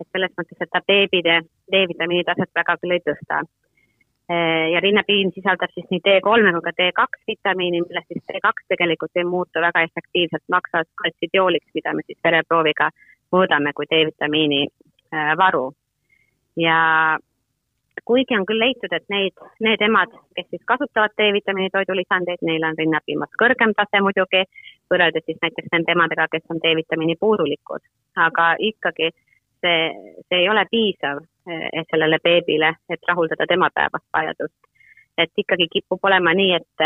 Et 0.00 0.08
selles 0.12 0.32
mõttes, 0.38 0.60
et 0.60 0.70
ta 0.72 0.82
beebide 0.86 1.40
D-vitamiini 1.72 2.26
taset 2.28 2.50
väga 2.54 2.76
küll 2.80 2.96
ei 2.96 3.04
tõsta. 3.06 3.42
ja 4.72 4.80
rinnapiim 4.80 5.32
sisaldab 5.34 5.72
siis 5.74 5.88
nii 5.90 6.02
D3 6.06 6.52
kui 6.54 6.62
ka 6.66 6.72
D2 6.80 7.22
vitamiini, 7.30 7.80
millest 7.82 8.12
siis 8.12 8.22
D2 8.30 8.68
tegelikult 8.72 9.16
ei 9.18 9.24
muutu 9.26 9.62
väga 9.64 9.82
efektiivselt 9.88 10.44
maksaskaltsidiooliks, 10.54 11.72
mida 11.74 11.94
me 11.94 12.04
siis 12.06 12.18
vereprooviga 12.24 12.92
mõõdame 13.34 13.72
kui 13.74 13.90
D-vitamiini 13.90 14.68
varu. 15.42 15.72
ja 16.56 17.18
kuigi 18.04 18.36
on 18.36 18.46
küll 18.46 18.62
leitud, 18.62 18.92
et 18.92 19.06
neid, 19.12 19.34
need 19.60 19.82
emad, 19.86 20.12
kes 20.36 20.46
siis 20.50 20.62
kasutavad 20.72 21.14
D-vitamiini 21.18 21.70
toidulisandeid, 21.74 22.42
neil 22.46 22.64
on 22.66 22.78
rinnapiimas 22.78 23.32
kõrgem 23.42 23.74
tase 23.78 24.02
muidugi, 24.04 24.44
võrreldes 24.92 25.26
siis 25.26 25.38
näiteks 25.42 25.70
nende 25.74 25.94
emadega, 25.96 26.28
kes 26.32 26.46
on 26.54 26.62
D-vitamiini 26.64 27.18
puudulikud. 27.20 27.82
aga 28.16 28.54
ikkagi 28.58 29.10
see, 29.60 29.86
see 30.28 30.42
ei 30.42 30.48
ole 30.48 30.64
piisav 30.70 31.22
eh, 31.50 31.84
sellele 31.90 32.18
beebile, 32.24 32.74
et 32.90 33.08
rahuldada 33.08 33.46
tema 33.48 33.70
päevast 33.74 34.06
vajadust. 34.16 34.58
et 35.18 35.32
ikkagi 35.36 35.66
kipub 35.72 36.04
olema 36.08 36.32
nii, 36.34 36.52
et, 36.56 36.84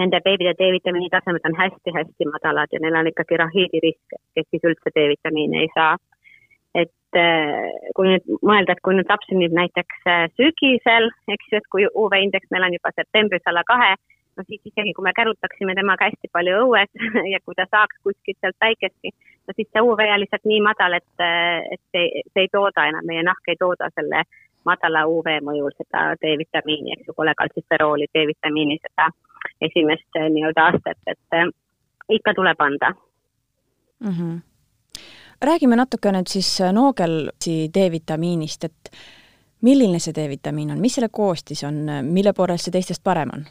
nende 0.00 0.20
beebide 0.24 0.54
D-vitamiini 0.58 1.10
tasemed 1.10 1.44
on 1.46 1.54
hästi-hästi 1.58 2.26
madalad 2.30 2.72
ja 2.72 2.78
neil 2.82 2.96
on 2.98 3.10
ikkagi 3.10 3.36
rahiidirisk, 3.42 4.16
kes 4.34 4.46
siis 4.50 4.66
üldse 4.70 4.92
D-vitamiini 4.94 5.64
ei 5.64 5.70
saa. 5.74 5.96
et 6.74 7.18
äh, 7.18 7.66
kui 7.98 8.06
nüüd 8.06 8.26
mõelda, 8.46 8.76
et 8.76 8.82
kui 8.86 8.94
nüüd 8.94 9.08
laps 9.10 9.26
sünnib 9.26 9.54
näiteks 9.56 10.04
sügisel, 10.38 11.10
eks 11.34 11.48
ju, 11.50 11.58
et 11.58 11.66
kui 11.74 11.88
UV-indeks 11.90 12.52
meil 12.54 12.68
on 12.68 12.76
juba 12.78 12.92
septembris 12.94 13.50
alla 13.50 13.64
kahe, 13.66 13.96
no 14.36 14.44
siis 14.46 14.60
isegi 14.64 14.94
kui 14.96 15.04
me 15.04 15.12
kärutaksime 15.16 15.74
temaga 15.78 16.10
hästi 16.10 16.30
palju 16.32 16.60
õues 16.66 16.90
ja 17.32 17.40
kui 17.44 17.56
ta 17.58 17.66
saaks 17.70 17.98
kuskilt 18.04 18.38
sealt 18.40 18.58
päikestki, 18.58 19.12
no 19.46 19.56
siis 19.56 19.68
see 19.72 19.82
UV 19.86 20.04
on 20.06 20.22
lihtsalt 20.22 20.46
nii 20.50 20.60
madal, 20.66 20.98
et, 21.00 21.10
äh, 21.24 21.64
et 21.74 21.82
see, 21.92 22.22
see 22.32 22.46
ei 22.46 22.52
tooda 22.52 22.86
enam, 22.92 23.06
meie 23.06 23.24
nahk 23.26 23.52
ei 23.52 23.58
tooda 23.60 23.90
selle 23.94 24.24
madala 24.68 25.06
UV 25.08 25.38
mõjul 25.44 25.72
seda 25.76 26.10
D-vitamiini, 26.20 26.96
eks 26.96 27.08
ju, 27.08 27.16
kolekaltsiferooli, 27.16 28.10
D-vitamiini, 28.14 28.78
seda 28.82 29.08
esimest 29.64 30.20
eh, 30.20 30.28
nii-öelda 30.32 30.66
astet, 30.72 31.00
et 31.06 31.38
äh, 31.38 31.48
ikka 32.16 32.34
tuleb 32.36 32.60
anda 32.60 32.92
mm. 34.00 34.10
-hmm. 34.10 34.40
räägime 35.42 35.76
natuke 35.76 36.12
nüüd 36.12 36.28
siis 36.28 36.60
eh, 36.60 36.72
noogelsi 36.72 37.70
D-vitamiinist, 37.74 38.64
et 38.64 38.92
milline 39.60 39.98
see 39.98 40.14
D-vitamiin 40.14 40.70
on, 40.72 40.80
mis 40.80 40.94
selle 40.94 41.08
koostis 41.12 41.64
on, 41.64 41.86
mille 42.02 42.32
poolest 42.32 42.68
see 42.68 42.76
teistest 42.76 43.04
parem 43.04 43.32
on? 43.34 43.46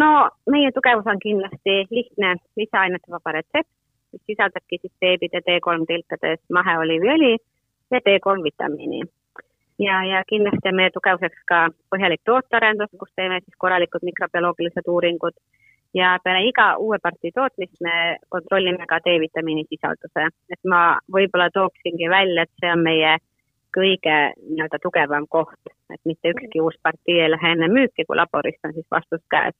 No 0.00 0.10
meie 0.50 0.70
tugevus 0.72 1.06
on 1.06 1.20
kindlasti 1.22 1.74
lihtne 1.90 2.36
lisaainete 2.56 3.10
vaba 3.10 3.32
retsept, 3.38 3.70
mis 4.12 4.22
sisaldabki 4.30 4.78
siis 4.80 4.94
beebide 5.00 5.42
D3 5.48 5.86
tilkades 5.90 6.40
maheoliiviõli 6.58 7.34
ja 7.90 8.00
D3 8.06 8.42
vitamiini. 8.48 9.02
ja, 9.78 10.04
ja 10.04 10.22
kindlasti 10.28 10.68
on 10.70 10.76
meie 10.80 10.90
tugevuseks 10.94 11.44
ka 11.50 11.68
põhjalik 11.90 12.22
tootearendus, 12.24 12.90
kus 12.98 13.12
teeme 13.16 13.40
siis 13.40 13.56
korralikud 13.58 14.06
mikrobioloogilised 14.10 14.88
uuringud 14.88 15.34
ja 15.94 16.18
peale 16.24 16.42
iga 16.48 16.66
uue 16.78 16.98
partii 17.02 17.32
tootmist 17.34 17.80
me 17.80 18.16
kontrollime 18.28 18.86
ka 18.86 18.98
D-vitamiini 19.06 19.64
sisalduse, 19.68 20.26
et 20.50 20.62
ma 20.70 20.98
võib-olla 21.16 21.50
tooksingi 21.54 22.10
välja, 22.10 22.42
et 22.42 22.52
see 22.60 22.72
on 22.72 22.82
meie 22.86 23.16
kõige 23.74 24.16
nii-öelda 24.38 24.78
tugevam 24.82 25.26
koht, 25.30 25.72
et 25.90 26.00
mitte 26.06 26.34
ükski 26.34 26.62
uus 26.62 26.76
partii 26.82 27.20
ei 27.24 27.30
lähe 27.30 27.54
enne 27.56 27.68
müüki, 27.70 28.06
kui 28.06 28.18
laborist 28.18 28.66
on 28.66 28.74
siis 28.74 28.86
vastus 28.90 29.22
käes. 29.30 29.54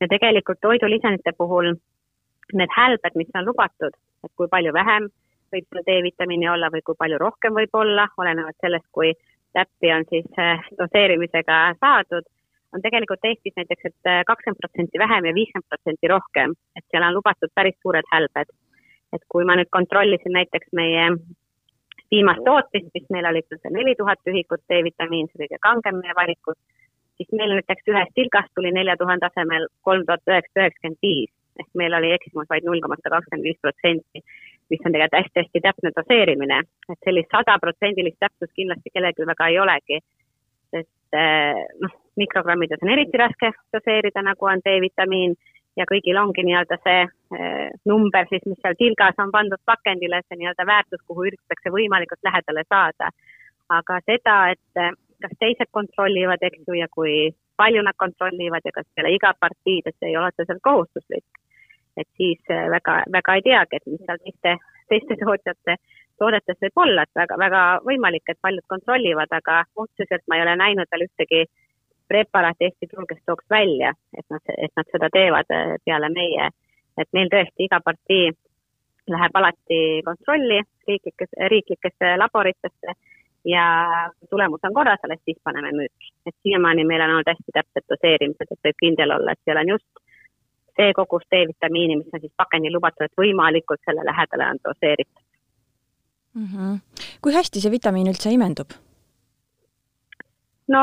Ja 0.00 0.08
tegelikult 0.08 0.60
toidulisandite 0.60 1.32
puhul 1.38 1.74
need 2.54 2.72
hälbed, 2.76 3.14
mis 3.14 3.30
on 3.34 3.46
lubatud, 3.46 3.94
et 4.24 4.32
kui 4.36 4.48
palju 4.48 4.72
vähem 4.72 5.08
võib 5.52 5.66
seal 5.70 5.86
D-vitamiini 5.86 6.48
olla 6.50 6.70
või 6.74 6.82
kui 6.86 6.98
palju 6.98 7.18
rohkem 7.22 7.54
võib 7.54 7.74
olla, 7.74 8.08
olenevalt 8.18 8.58
sellest, 8.60 8.86
kui 8.92 9.12
täppi 9.56 9.92
on 9.92 10.04
siis 10.10 10.26
äh, 10.42 10.62
doseerimisega 10.78 11.60
saadud, 11.80 12.26
on 12.74 12.82
tegelikult 12.84 13.24
Eestis 13.24 13.54
näiteks, 13.56 13.88
et 13.90 14.10
äh, 14.10 14.22
kakskümmend 14.28 14.60
protsenti 14.60 15.00
vähem 15.00 15.28
ja 15.30 15.34
viiskümmend 15.34 15.68
protsenti 15.70 16.12
rohkem, 16.12 16.54
et 16.76 16.84
seal 16.90 17.06
on 17.06 17.16
lubatud 17.16 17.52
päris 17.54 17.76
suured 17.82 18.08
hälbed. 18.12 18.54
et 19.14 19.22
kui 19.32 19.44
ma 19.46 19.54
nüüd 19.56 19.68
kontrollisin 19.70 20.34
näiteks 20.34 20.72
meie 20.74 21.04
viimast 22.10 22.42
tootmist, 22.44 22.88
mis 22.94 23.04
meil 23.14 23.28
oli 23.30 23.42
see 23.48 23.70
neli 23.70 23.94
tuhat 23.96 24.18
ühikut 24.28 24.60
D-vitamiin, 24.68 25.28
see 25.30 25.44
kõige 25.44 25.60
kangem 25.62 26.00
meie 26.02 26.14
valikus, 26.18 26.58
siis 27.16 27.32
meil 27.32 27.54
näiteks 27.56 27.88
ühest 27.92 28.14
tilgast 28.14 28.52
tuli 28.54 28.72
nelja 28.72 28.96
tuhande 29.00 29.26
asemel 29.30 29.68
kolm 29.82 30.04
tuhat 30.06 30.24
üheksasada 30.28 30.66
üheksakümmend 30.66 31.02
viis. 31.02 31.32
Ehk 31.60 31.70
meil 31.80 31.94
oli 31.96 32.12
eksimus 32.12 32.48
vaid 32.52 32.66
null 32.68 32.82
koma 32.84 32.98
sada 33.00 33.16
kakskümmend 33.16 33.48
viis 33.48 33.60
protsenti 33.64 34.24
mis 34.70 34.80
on 34.86 34.92
tegelikult 34.92 35.18
hästi-hästi 35.20 35.60
täpne 35.62 35.90
doseerimine, 35.96 36.60
et 36.90 36.98
sellist 37.04 37.30
sadaprotsendilist 37.34 38.18
täpsust 38.20 38.54
kindlasti 38.58 38.92
kellelgi 38.94 39.26
väga 39.30 39.50
ei 39.52 39.58
olegi, 39.62 40.00
sest 40.74 41.18
eh, 41.20 41.60
noh, 41.82 41.94
mikrogrammides 42.18 42.82
on 42.82 42.92
eriti 42.94 43.20
raske 43.20 43.52
doseerida, 43.76 44.24
nagu 44.26 44.50
on 44.50 44.64
D-vitamiin 44.66 45.36
ja 45.78 45.86
kõigil 45.86 46.18
ongi 46.18 46.44
nii-öelda 46.48 46.80
see 46.82 47.00
eh, 47.04 47.70
number 47.86 48.26
siis, 48.30 48.44
mis 48.50 48.60
seal 48.62 48.78
tilgas 48.80 49.22
on 49.22 49.32
pandud 49.34 49.62
pakendile, 49.70 50.22
see 50.26 50.40
nii-öelda 50.40 50.66
väärtus, 50.66 51.04
kuhu 51.06 51.28
üritatakse 51.30 51.74
võimalikult 51.78 52.26
lähedale 52.26 52.66
saada. 52.68 53.14
aga 53.68 53.96
seda, 54.06 54.34
et 54.54 54.96
kas 55.22 55.34
teised 55.40 55.70
kontrollivad, 55.70 56.42
eks 56.42 56.62
ju, 56.68 56.76
ja 56.78 56.88
kui 56.92 57.32
palju 57.56 57.82
nad 57.82 57.96
kontrollivad 57.96 58.64
ja 58.64 58.72
kas 58.74 58.86
peale 58.94 59.14
iga 59.14 59.32
partiid, 59.40 59.86
et 59.86 59.96
see 59.98 60.12
ei 60.12 60.16
ole 60.20 60.32
otseselt 60.32 60.62
kohustuslik 60.62 61.24
et 61.96 62.08
siis 62.16 62.40
äh, 62.50 62.70
väga, 62.70 63.02
väga 63.12 63.34
ei 63.34 63.42
teagi, 63.42 63.76
et 63.76 63.86
mis 63.86 64.02
seal 64.06 64.18
teiste, 64.24 64.56
teiste 64.92 65.16
tootjate 65.22 65.76
toodetes 66.20 66.58
võib 66.64 66.82
olla, 66.84 67.04
et 67.04 67.20
väga, 67.20 67.36
väga 67.40 67.62
võimalik, 67.84 68.24
et 68.28 68.40
paljud 68.40 68.64
kontrollivad, 68.72 69.32
aga 69.38 69.62
otseselt 69.84 70.24
ma 70.28 70.38
ei 70.38 70.44
ole 70.46 70.56
näinud 70.60 70.92
veel 70.92 71.06
ühtegi 71.08 71.44
preparaati 72.08 72.68
Eesti 72.68 72.88
turul, 72.90 73.08
kes 73.10 73.20
tooks 73.26 73.48
välja, 73.50 73.92
et 74.16 74.24
nad, 74.30 74.54
et 74.56 74.72
nad 74.78 74.92
seda 74.92 75.10
teevad 75.12 75.52
äh, 75.52 75.76
peale 75.84 76.12
meie. 76.12 76.50
et 76.96 77.08
meil 77.12 77.28
tõesti 77.28 77.66
iga 77.66 77.80
partii 77.84 78.30
läheb 79.12 79.34
alati 79.36 79.80
kontrolli 80.04 80.62
riiklikes, 80.88 81.34
riiklikesse 81.52 82.14
laboritesse 82.16 82.94
ja 83.46 83.64
kui 84.18 84.28
tulemus 84.30 84.64
on 84.66 84.74
korras, 84.74 85.02
alles 85.04 85.20
siis 85.24 85.38
paneme 85.44 85.72
müüki. 85.76 86.12
et 86.26 86.34
siiamaani 86.42 86.84
meil 86.84 87.04
on 87.04 87.14
olnud 87.16 87.30
hästi 87.32 87.54
täpsed 87.58 87.86
doseerimised, 87.92 88.50
et 88.50 88.68
võib 88.68 88.80
kindel 88.84 89.14
olla, 89.18 89.32
et 89.32 89.42
seal 89.44 89.60
on 89.62 89.74
just 89.74 90.02
see 90.76 90.92
kogus 90.98 91.24
D-vitamiini, 91.32 91.96
mis 92.00 92.14
on 92.14 92.20
siis 92.20 92.34
pakendil 92.36 92.74
lubatud, 92.76 93.06
et 93.06 93.22
võimalikult 93.22 93.80
selle 93.84 94.04
lähedale 94.10 94.50
on 94.52 94.62
doseeritud 94.68 95.22
mm. 96.34 96.48
-hmm. 96.52 96.80
kui 97.22 97.34
hästi 97.38 97.60
see 97.60 97.76
vitamiin 97.76 98.10
üldse 98.14 98.32
imendub? 98.38 98.74
no 100.68 100.82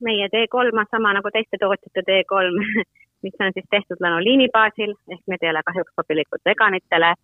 meie 0.00 0.28
D3 0.32 0.78
on 0.80 0.86
sama 0.90 1.12
nagu 1.18 1.30
teiste 1.34 1.58
tootjate 1.60 2.06
D3 2.10 2.54
mis 3.26 3.34
on 3.40 3.52
siis 3.54 3.66
tehtud 3.70 4.00
lanoliini 4.04 4.48
baasil, 4.56 4.92
ehk 5.12 5.24
need 5.30 5.42
ei 5.42 5.52
ole 5.52 5.62
kahjuks 5.68 5.94
sobilikud 5.98 6.42
veganitele. 6.50 7.14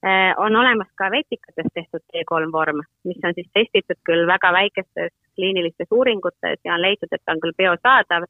Äh, 0.00 0.32
on 0.40 0.56
olemas 0.56 0.88
ka 0.96 1.10
vetikates 1.12 1.66
tehtud 1.74 2.00
D3 2.08 2.52
vorm, 2.52 2.78
mis 3.04 3.24
on 3.24 3.34
siis 3.36 3.50
testitud 3.52 3.98
küll 4.08 4.26
väga 4.26 4.52
väikestes 4.56 5.12
kliinilistes 5.36 5.90
uuringutes 5.92 6.62
ja 6.64 6.74
on 6.74 6.82
leitud, 6.82 7.10
et 7.12 7.20
ta 7.24 7.34
on 7.36 7.42
küll 7.42 7.56
biosaadav 7.58 8.24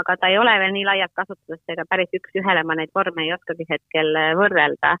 aga 0.00 0.16
ta 0.16 0.30
ei 0.30 0.38
ole 0.38 0.54
veel 0.62 0.72
nii 0.76 0.86
laialt 0.86 1.14
kasutuses, 1.18 1.62
ega 1.72 1.84
päris 1.90 2.12
üks-ühele 2.18 2.62
ma 2.66 2.76
neid 2.78 2.92
vorme 2.94 3.24
ei 3.24 3.32
oskagi 3.34 3.66
hetkel 3.70 4.14
äh, 4.16 4.32
võrrelda. 4.38 4.96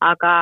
aga 0.00 0.32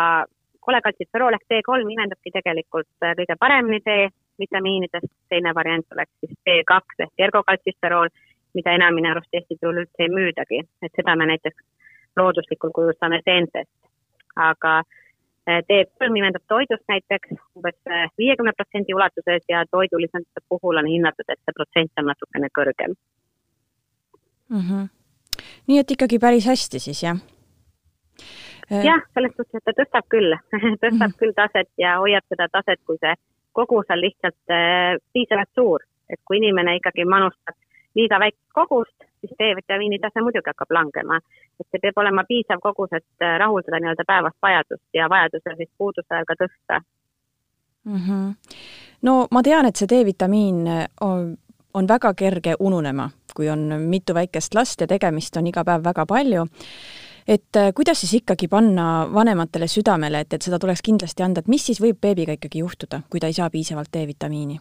kolekaltsitserool 0.69 1.35
ehk 1.35 1.45
D3 1.53 1.93
imendabki 1.95 2.33
tegelikult 2.33 3.05
äh, 3.05 3.15
kõige 3.19 3.37
paremini 3.41 3.81
D-vitamiinidest, 3.89 5.13
teine 5.29 5.53
variant 5.55 5.97
oleks 5.97 6.13
siis 6.23 6.37
D2 6.49 7.05
ehk 7.07 7.27
ergokaltsitserool, 7.29 8.09
mida 8.57 8.77
enam 8.79 8.97
minu 8.97 9.13
arust 9.13 9.35
Eesti 9.35 9.59
turul 9.61 9.83
üldse 9.85 10.07
ei 10.07 10.15
müüdagi, 10.15 10.63
et 10.83 10.95
seda 10.97 11.17
me 11.17 11.29
näiteks 11.29 11.61
looduslikul 12.17 12.73
kujul 12.73 12.97
saame 12.97 13.21
seentest. 13.27 13.75
aga 14.39 14.79
äh, 14.79 14.97
D3 15.49 16.11
imendab 16.21 16.45
toidust 16.49 16.85
näiteks 16.93 17.31
umbes 17.57 17.77
viiekümne 18.21 18.53
protsendi 18.57 18.95
ulatuses 18.95 19.45
ja 19.49 19.65
toidulisandite 19.71 20.45
puhul 20.49 20.77
on 20.77 20.87
hinnatud, 20.87 21.25
et 21.29 21.41
see 21.41 21.57
protsent 21.57 22.03
on 22.03 22.11
natukene 22.11 22.51
kõrgem 22.59 22.95
mm. 24.49 24.61
-hmm. 24.61 24.89
nii 25.67 25.79
et 25.79 25.91
ikkagi 25.97 26.19
päris 26.19 26.47
hästi 26.47 26.79
siis, 26.79 27.03
jah? 27.03 27.21
Äh, 28.73 28.85
jah, 28.85 29.01
selles 29.15 29.33
suhtes, 29.37 29.57
et 29.61 29.65
ta 29.65 29.77
tõstab 29.81 30.09
küll 30.13 30.35
tõstab 30.83 30.93
mm 30.93 31.01
-hmm. 31.01 31.19
küll 31.21 31.37
taset 31.37 31.71
ja 31.79 31.97
hoiab 32.03 32.25
seda 32.29 32.49
taset, 32.53 32.81
kui 32.87 33.01
see 33.01 33.15
kogus 33.53 33.87
on 33.91 34.01
lihtsalt 34.01 34.53
äh, 34.53 34.97
piisavalt 35.13 35.53
suur, 35.55 35.81
et 36.11 36.21
kui 36.25 36.37
inimene 36.37 36.77
ikkagi 36.77 37.05
manustab 37.05 37.57
liiga 37.95 38.19
väikest 38.21 38.53
kogust, 38.55 39.08
siis 39.21 39.35
D-vitamiini 39.39 39.99
tase 40.03 40.23
muidugi 40.25 40.51
hakkab 40.53 40.71
langema. 40.79 41.21
et 41.61 41.67
see 41.71 41.83
peab 41.83 41.99
olema 42.05 42.25
piisav 42.29 42.63
kogus, 42.63 42.93
et 42.93 43.27
äh, 43.27 43.39
rahuldada 43.39 43.81
nii-öelda 43.81 44.07
päevast 44.07 44.39
vajadust 44.43 44.89
ja 44.95 45.09
vajadusel 45.09 45.57
siis 45.57 45.71
puuduse 45.79 46.15
ajal 46.15 46.25
ka 46.31 46.39
tõsta 46.45 46.81
mm. 47.85 48.01
-hmm. 48.07 48.35
no 49.03 49.27
ma 49.31 49.43
tean, 49.43 49.67
et 49.67 49.77
see 49.77 49.91
D-vitamiin 49.91 50.67
on, 51.01 51.37
on 51.75 51.89
väga 51.89 52.15
kerge 52.15 52.55
ununema 52.61 53.11
kui 53.39 53.49
on 53.49 53.61
mitu 53.87 54.15
väikest 54.15 54.55
last 54.55 54.81
ja 54.81 54.87
tegemist 54.91 55.37
on 55.39 55.47
iga 55.47 55.63
päev 55.65 55.85
väga 55.85 56.07
palju, 56.11 56.47
et 57.29 57.57
äh, 57.61 57.71
kuidas 57.75 58.01
siis 58.03 58.17
ikkagi 58.19 58.49
panna 58.51 58.87
vanematele 59.15 59.69
südamele, 59.71 60.25
et, 60.25 60.35
et 60.35 60.43
seda 60.43 60.59
tuleks 60.59 60.83
kindlasti 60.83 61.23
anda, 61.23 61.45
et 61.45 61.53
mis 61.53 61.67
siis 61.71 61.79
võib 61.85 62.01
beebiga 62.03 62.35
ikkagi 62.35 62.65
juhtuda, 62.65 63.05
kui 63.11 63.23
ta 63.23 63.31
ei 63.31 63.37
saa 63.37 63.51
piisavalt 63.55 63.93
D-vitamiini? 63.95 64.59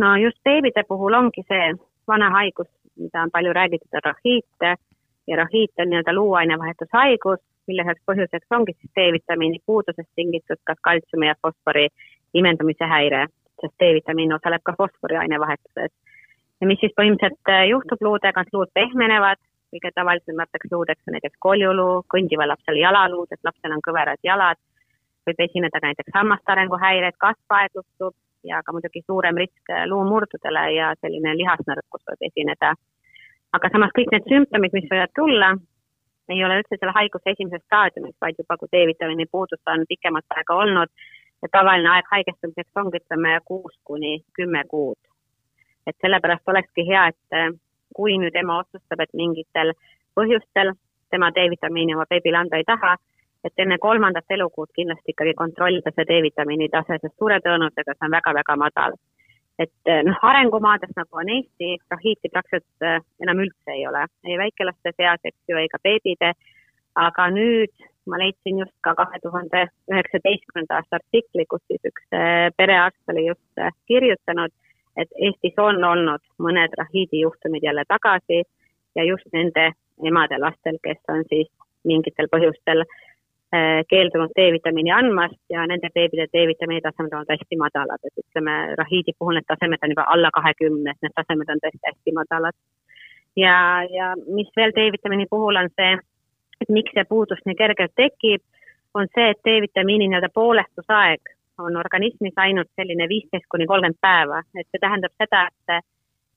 no 0.00 0.16
just 0.16 0.40
beebide 0.44 0.82
puhul 0.88 1.14
ongi 1.14 1.44
see 1.46 1.72
vana 2.10 2.30
haigus, 2.34 2.68
mida 2.98 3.22
on 3.22 3.32
palju 3.34 3.52
räägitud, 3.56 3.94
on 3.94 4.06
rahiit 4.10 4.68
ja 5.30 5.36
rahiit 5.36 5.82
on 5.82 5.90
nii-öelda 5.90 6.14
luuainevahetushaigus, 6.14 7.40
mille 7.68 7.84
üheks 7.86 8.02
põhjuseks 8.10 8.56
ongi 8.56 8.74
siis 8.76 8.92
D-vitamiini 8.98 9.60
puudusest 9.66 10.10
tingitud 10.18 10.60
kas 10.64 10.80
kaltsiumi 10.86 11.28
ja 11.30 11.36
fosfori 11.42 11.86
imendumise 12.34 12.88
häire, 12.94 13.26
sest 13.60 13.76
D-vitamiin 13.82 14.34
osaleb 14.38 14.64
ka 14.64 14.74
fosfori 14.78 15.20
ainevahetuses. 15.22 15.92
Ja 16.60 16.68
mis 16.68 16.80
siis 16.82 16.96
põhimõtteliselt 16.98 17.52
äh, 17.52 17.68
juhtub 17.70 18.02
luudega, 18.04 18.42
et 18.42 18.56
luud 18.56 18.72
pehmenevad, 18.74 19.40
kõige 19.70 19.92
tavalisemateks 19.94 20.72
luudeks 20.72 21.06
on 21.08 21.16
näiteks 21.16 21.38
koljuluu, 21.46 22.02
kõndival 22.14 22.50
lapsel 22.52 22.80
jalaluud, 22.80 23.30
et 23.30 23.46
lapsel 23.46 23.76
on 23.76 23.84
kõverad 23.86 24.20
jalad, 24.26 24.58
võib 25.28 25.44
esineda 25.46 25.78
ka 25.78 25.92
näiteks 25.92 26.16
hammaste 26.16 26.52
arenguhäired, 26.52 27.16
kasv 27.22 27.56
aeglustub 27.60 28.16
ja 28.44 28.62
ka 28.64 28.72
muidugi 28.72 29.02
suurem 29.06 29.36
risk 29.42 29.72
äh, 29.72 29.86
luumurdudele 29.90 30.64
ja 30.74 30.92
selline 31.00 31.36
lihasnõrkus 31.38 32.06
võib 32.10 32.28
esineda. 32.30 32.74
aga 33.52 33.68
samas 33.72 33.92
kõik 33.96 34.12
need 34.12 34.28
sümptomid, 34.30 34.72
mis 34.72 34.90
võivad 34.90 35.12
tulla, 35.14 35.54
ei 36.30 36.44
ole 36.46 36.60
üldse 36.60 36.76
selle 36.78 36.94
haiguse 36.94 37.32
esimeses 37.32 37.64
staadiumis, 37.66 38.14
vaid 38.22 38.38
juba 38.38 38.56
kui 38.56 38.68
D-vitamiini 38.72 39.26
puudus 39.26 39.62
on 39.66 39.82
pikemat 39.88 40.36
aega 40.36 40.54
olnud 40.54 40.92
ja 41.42 41.48
tavaline 41.52 41.90
aeg 41.90 42.06
haigestumiseks 42.12 42.82
ongi, 42.82 43.00
ütleme, 43.02 43.38
kuus 43.44 43.74
kuni 43.84 44.20
kümme 44.38 44.64
kuud. 44.68 44.98
et 45.86 45.96
sellepärast 46.04 46.48
olekski 46.48 46.84
hea, 46.86 47.06
et 47.08 47.58
kui 47.96 48.18
nüüd 48.22 48.36
ema 48.36 48.60
otsustab, 48.62 49.00
et 49.00 49.14
mingitel 49.16 49.72
põhjustel 50.14 50.74
tema 51.10 51.30
D-vitamiini 51.34 51.96
oma 51.96 52.06
beebile 52.10 52.38
anda 52.38 52.60
ei 52.60 52.66
taha, 52.68 52.94
et 53.44 53.62
enne 53.64 53.78
kolmandat 53.78 54.34
elukuud 54.36 54.72
kindlasti 54.76 55.14
ikkagi 55.14 55.34
kontrollida 55.34 55.92
see 55.94 56.06
D-vitamiini 56.08 56.68
tase, 56.72 56.98
sest 57.00 57.16
suure 57.16 57.40
tõenäosusega 57.44 57.96
see 57.96 58.08
on 58.08 58.16
väga-väga 58.16 58.56
madal. 58.60 58.98
et 59.60 59.90
noh, 60.06 60.16
arengumaades 60.24 60.92
nagu 60.96 61.18
on 61.20 61.28
Eesti, 61.28 61.74
rahiiti 61.92 62.30
praktiliselt 62.32 62.84
äh, 62.86 63.02
enam 63.20 63.42
üldse 63.44 63.74
ei 63.74 63.82
ole, 63.86 64.06
ei 64.24 64.38
väikelaste 64.40 64.92
seas, 64.96 65.20
eks 65.24 65.52
ju, 65.52 65.58
ega 65.60 65.76
beebide, 65.84 66.30
aga 66.96 67.26
nüüd 67.34 67.84
ma 68.08 68.16
leidsin 68.22 68.62
just 68.62 68.72
ka 68.80 68.94
kahe 68.96 69.20
tuhande 69.20 69.66
üheksateistkümnenda 69.92 70.78
aasta 70.78 70.96
artikli, 70.96 71.44
kus 71.44 71.60
siis 71.68 71.92
üks 71.92 72.08
äh, 72.16 72.48
perearst 72.56 73.12
oli 73.12 73.26
just 73.26 73.64
kirjutanud, 73.90 74.56
et 74.96 75.12
Eestis 75.28 75.60
on 75.60 75.84
olnud 75.84 76.24
mõned 76.40 76.80
rahiidi 76.80 77.20
juhtumid 77.20 77.64
jälle 77.64 77.84
tagasi 77.88 78.42
ja 78.96 79.04
just 79.04 79.28
nende 79.36 79.72
emade 80.08 80.40
lastel, 80.40 80.80
kes 80.82 81.04
on 81.12 81.28
siis 81.28 81.52
mingitel 81.84 82.32
põhjustel 82.32 82.86
äh, 82.86 82.98
keeldunud 83.90 84.30
D-vitamiini 84.38 84.92
andmast 84.94 85.40
ja 85.50 85.64
nende 85.66 85.88
beebide 85.94 86.28
D-vitamiini 86.30 86.84
tasemed 86.84 87.16
on 87.18 87.24
hästi 87.30 87.56
madalad, 87.58 87.98
et 88.06 88.22
ütleme, 88.22 88.52
rahiidi 88.78 89.14
puhul 89.18 89.38
need 89.38 89.48
tasemed 89.48 89.82
on 89.82 89.94
juba 89.94 90.04
alla 90.14 90.30
kahekümne, 90.36 90.94
et 90.94 91.02
need 91.02 91.16
tasemed 91.16 91.50
on 91.50 91.62
tõesti 91.64 91.82
hästi 91.88 92.14
madalad. 92.20 92.56
ja, 93.36 93.56
ja 93.90 94.14
mis 94.38 94.54
veel 94.56 94.74
D-vitamiini 94.76 95.26
puhul 95.30 95.58
on 95.58 95.70
see, 95.74 95.98
et 96.62 96.70
miks 96.78 96.94
see 96.94 97.04
puudus 97.10 97.42
nii 97.46 97.58
kergelt 97.58 97.94
tekib, 97.96 98.42
on 98.94 99.10
see, 99.14 99.30
et 99.34 99.42
D-vitamiini 99.46 100.08
nii-öelda 100.08 100.30
poolestusaeg 100.34 101.34
on 101.58 101.76
organismis 101.76 102.36
ainult 102.36 102.70
selline 102.76 103.08
viisteist 103.08 103.46
kuni 103.50 103.66
kolmkümmend 103.66 103.98
päeva, 104.00 104.42
et 104.54 104.66
see 104.70 104.82
tähendab 104.82 105.12
seda, 105.18 105.46
et 105.50 105.86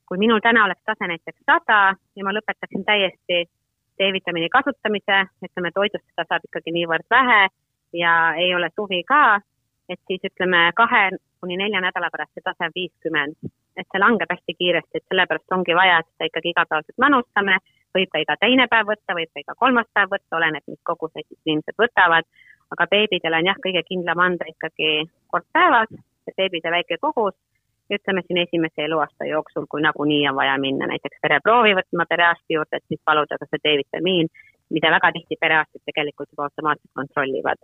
kui 0.08 0.18
minul 0.18 0.42
täna 0.42 0.64
oleks 0.64 0.82
tase 0.86 1.06
näiteks 1.08 1.46
sada 1.46 1.78
ja 2.16 2.24
ma 2.26 2.34
lõpetaksin 2.34 2.84
täiesti 2.84 3.44
D-vitamiini 3.98 4.48
kasutamise, 4.50 5.20
ütleme 5.46 5.70
toidust 5.74 6.04
seda 6.10 6.24
saab 6.28 6.46
ikkagi 6.48 6.72
niivõrd 6.74 7.06
vähe 7.10 7.42
ja 7.94 8.14
ei 8.40 8.54
ole 8.54 8.70
suvi 8.74 9.02
ka, 9.06 9.40
et 9.88 10.00
siis 10.08 10.24
ütleme 10.30 10.70
kahe 10.76 11.10
kuni 11.40 11.58
nelja 11.60 11.82
nädala 11.84 12.08
pärast 12.12 12.32
see 12.34 12.44
tase 12.44 12.66
on 12.66 12.74
viiskümmend. 12.74 13.52
et 13.76 13.86
see 13.90 13.98
langeb 13.98 14.30
hästi 14.30 14.54
kiiresti, 14.54 14.98
et 15.00 15.08
sellepärast 15.10 15.54
ongi 15.54 15.74
vaja, 15.74 15.96
et 15.98 16.06
seda 16.12 16.28
ikkagi 16.28 16.52
igapäevaselt 16.52 17.00
manustame, 17.02 17.56
võib 17.96 18.10
ka 18.12 18.20
iga 18.22 18.36
teine 18.38 18.68
päev 18.70 18.86
võtta, 18.86 19.16
võib 19.18 19.32
ka 19.34 19.42
iga 19.42 19.54
kolmas 19.58 19.88
päev 19.98 20.12
võtta, 20.12 20.36
oleneb, 20.38 20.62
mis 20.70 20.78
koguseid 20.90 21.26
siis 21.26 21.40
inimesed 21.42 21.74
võtavad, 21.82 22.28
aga 22.70 22.86
beebidele 22.92 23.40
on 23.42 23.48
jah, 23.50 23.58
kõige 23.66 23.82
kindlam 23.88 24.22
anda 24.22 24.46
ikkagi 24.46 24.92
kord 25.26 25.48
päevas, 25.58 25.90
beebide 26.38 26.70
väike 26.70 27.00
kogus 27.02 27.34
ütleme 27.92 28.22
siin 28.26 28.38
esimese 28.38 28.84
eluaasta 28.84 29.24
jooksul, 29.28 29.66
kui 29.70 29.82
nagunii 29.82 30.28
on 30.28 30.36
vaja 30.36 30.56
minna 30.58 30.88
näiteks 30.88 31.20
vereproovi 31.22 31.74
võtma 31.78 32.06
perearsti 32.08 32.56
juurde, 32.56 32.80
et 32.80 32.86
siis 32.88 33.00
paluda 33.04 33.38
ka 33.40 33.48
see 33.50 33.62
D-vitamiin, 33.64 34.30
mida 34.72 34.92
väga 34.96 35.12
tihti 35.16 35.36
perearstid 35.40 35.84
tegelikult 35.84 36.30
juba 36.32 36.48
automaatselt 36.48 36.92
kontrollivad. 37.00 37.60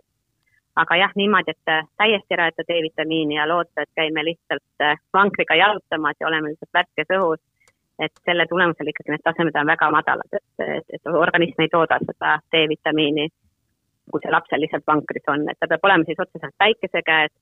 aga 0.81 0.95
jah, 0.95 1.11
niimoodi, 1.19 1.51
et 1.51 1.87
täiesti 1.99 2.33
ära 2.33 2.45
jätta 2.47 2.63
D-vitamiini 2.67 3.35
ja 3.35 3.47
loota, 3.47 3.81
et 3.81 3.89
käime 3.95 4.23
lihtsalt 4.23 4.83
äh, 4.85 4.99
vankriga 5.13 5.55
jalutamas 5.55 6.15
ja 6.19 6.27
oleme 6.27 6.53
lihtsalt 6.53 6.77
värskes 6.77 7.11
õhus, 7.17 7.41
et 7.99 8.13
selle 8.25 8.45
tulemusel 8.49 8.87
ikkagi 8.87 9.11
need 9.11 9.23
tasemed 9.25 9.57
on 9.59 9.67
väga 9.67 9.89
madalad, 9.91 10.37
et, 10.39 10.63
et, 10.77 10.95
et 10.95 11.11
organism 11.11 11.65
ei 11.65 11.73
tooda 11.73 11.99
seda 12.05 12.37
D-vitamiini, 12.55 13.27
kui 14.11 14.23
see 14.23 14.31
lapsel 14.31 14.63
lihtsalt 14.63 14.87
vankris 14.87 15.27
on, 15.33 15.43
et 15.51 15.59
ta 15.59 15.67
peab 15.67 15.89
olema 15.89 16.07
siis 16.07 16.23
otseselt 16.23 16.55
päikese 16.63 17.03
käes 17.05 17.33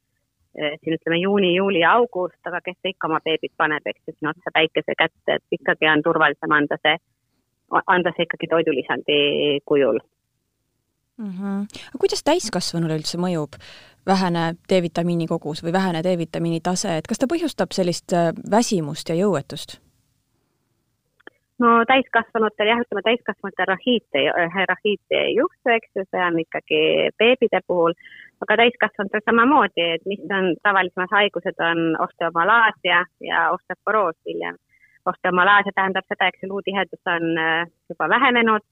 siin 0.53 0.95
ütleme 0.97 1.19
juuni, 1.21 1.53
juuli, 1.55 1.83
august, 1.85 2.39
aga 2.45 2.61
kes 2.65 2.91
ikka 2.91 3.07
oma 3.07 3.19
beebit 3.25 3.53
paneb, 3.57 3.85
eks 3.85 4.01
ju, 4.07 4.15
sinna 4.15 4.33
otsa 4.33 4.53
päikese 4.53 4.95
kätte, 4.97 5.35
et 5.37 5.59
ikkagi 5.59 5.89
on 5.91 6.03
turvalisem 6.03 6.55
anda 6.55 6.77
see, 6.81 6.95
anda 7.85 8.13
see 8.15 8.25
ikkagi 8.25 8.49
toidulisandi 8.49 9.19
kujul 9.65 9.99
mm. 11.19 11.31
-hmm. 11.31 11.61
aga 11.89 11.99
kuidas 11.99 12.23
täiskasvanule 12.23 12.97
üldse 12.97 13.17
mõjub 13.21 13.59
vähene 14.07 14.55
D-vitamiini 14.69 15.27
kogus 15.27 15.63
või 15.63 15.73
vähene 15.73 16.03
D-vitamiini 16.03 16.61
tase, 16.63 16.97
et 16.97 17.07
kas 17.07 17.19
ta 17.19 17.29
põhjustab 17.29 17.75
sellist 17.75 18.13
äh, 18.13 18.33
väsimust 18.51 19.09
ja 19.09 19.15
jõuetust? 19.15 19.79
No 21.59 21.75
täiskasvanutel 21.87 22.71
jah, 22.71 22.81
ütleme 22.85 23.03
täiskasvanute 23.03 23.65
rahiit 23.67 24.19
ei, 24.19 24.29
rahiit 24.73 25.15
ei 25.15 25.35
juhtu, 25.35 25.75
eks 25.75 25.91
ju, 25.95 26.05
see 26.07 26.25
on 26.25 26.39
ikkagi 26.45 26.81
beebide 27.19 27.61
puhul 27.67 27.95
aga 28.43 28.57
täiskasvanutel 28.61 29.23
samamoodi, 29.25 29.85
et 29.95 30.05
mis 30.07 30.21
on 30.37 30.53
tavalisemad 30.63 31.11
haigused, 31.11 31.61
on 31.71 31.79
osteomalaasia 32.05 33.05
ja 33.29 33.45
osteoporoos 33.55 34.17
hiljem. 34.27 34.57
osteomalaasia 35.05 35.71
tähendab 35.75 36.05
seda, 36.07 36.27
eks 36.27 36.43
ju, 36.43 36.49
luutihedus 36.49 37.11
on 37.15 37.37
äh, 37.37 37.67
juba 37.89 38.09
vähenenud, 38.09 38.63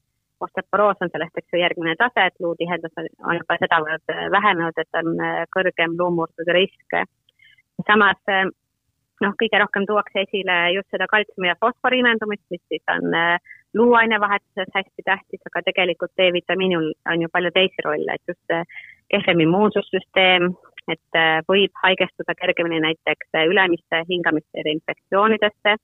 osteoporoos 0.46 1.02
on 1.02 1.12
sellest, 1.12 1.38
eks 1.38 1.54
ju, 1.54 1.60
järgmine 1.60 1.96
tase, 2.00 2.28
et 2.30 2.40
luutihedus 2.40 3.00
on 3.00 3.40
juba 3.40 3.58
sedavõrd 3.64 4.14
äh, 4.14 4.28
vähenenud, 4.38 4.84
et 4.84 5.02
on 5.02 5.12
kõrgem 5.56 5.98
luumurduse 6.00 6.56
risk. 6.60 7.00
samas 7.88 8.22
noh, 9.24 9.34
kõige 9.42 9.62
rohkem 9.62 9.86
tuuakse 9.90 10.26
esile 10.26 10.58
just 10.76 10.90
seda 10.94 11.08
kaltsiumi 11.12 11.50
ja 11.50 11.58
fosfori 11.60 12.02
imendumist, 12.04 12.46
mis 12.54 12.62
siis 12.70 12.84
on 12.94 13.16
luuainevahetuses 13.78 14.70
hästi 14.76 15.06
tähtis, 15.06 15.42
aga 15.50 15.62
tegelikult 15.66 16.14
D-vitamiinil 16.18 16.92
on 17.12 17.26
ju 17.26 17.30
palju 17.34 17.52
teisi 17.56 17.86
rolle, 17.86 18.16
et 18.16 18.32
just 18.32 18.56
kehvem 19.12 19.44
immuunsussüsteem, 19.46 20.52
et 20.92 21.20
äh, 21.20 21.40
võib 21.48 21.74
haigestuda 21.84 22.36
kergemini 22.40 22.80
näiteks 22.84 23.30
äh, 23.36 23.48
ülemiste 23.52 24.04
hingamisteede 24.10 24.74
infektsioonidesse. 24.78 25.76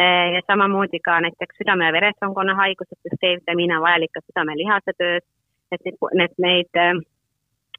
Äh, 0.00 0.28
ja 0.36 0.40
samamoodi 0.46 1.00
ka 1.04 1.18
näiteks 1.24 1.60
südame- 1.60 1.88
ja 1.88 1.92
veresoonkonna 1.92 2.54
haigused, 2.54 2.98
sest 3.02 3.20
D-vitamiin 3.22 3.76
on 3.76 3.84
vajalik 3.84 4.12
ka 4.12 4.24
südame-lihase 4.24 4.96
töös, 4.96 5.24
et 5.72 5.84
need, 5.84 6.00
need, 6.14 6.34
neid 6.46 7.04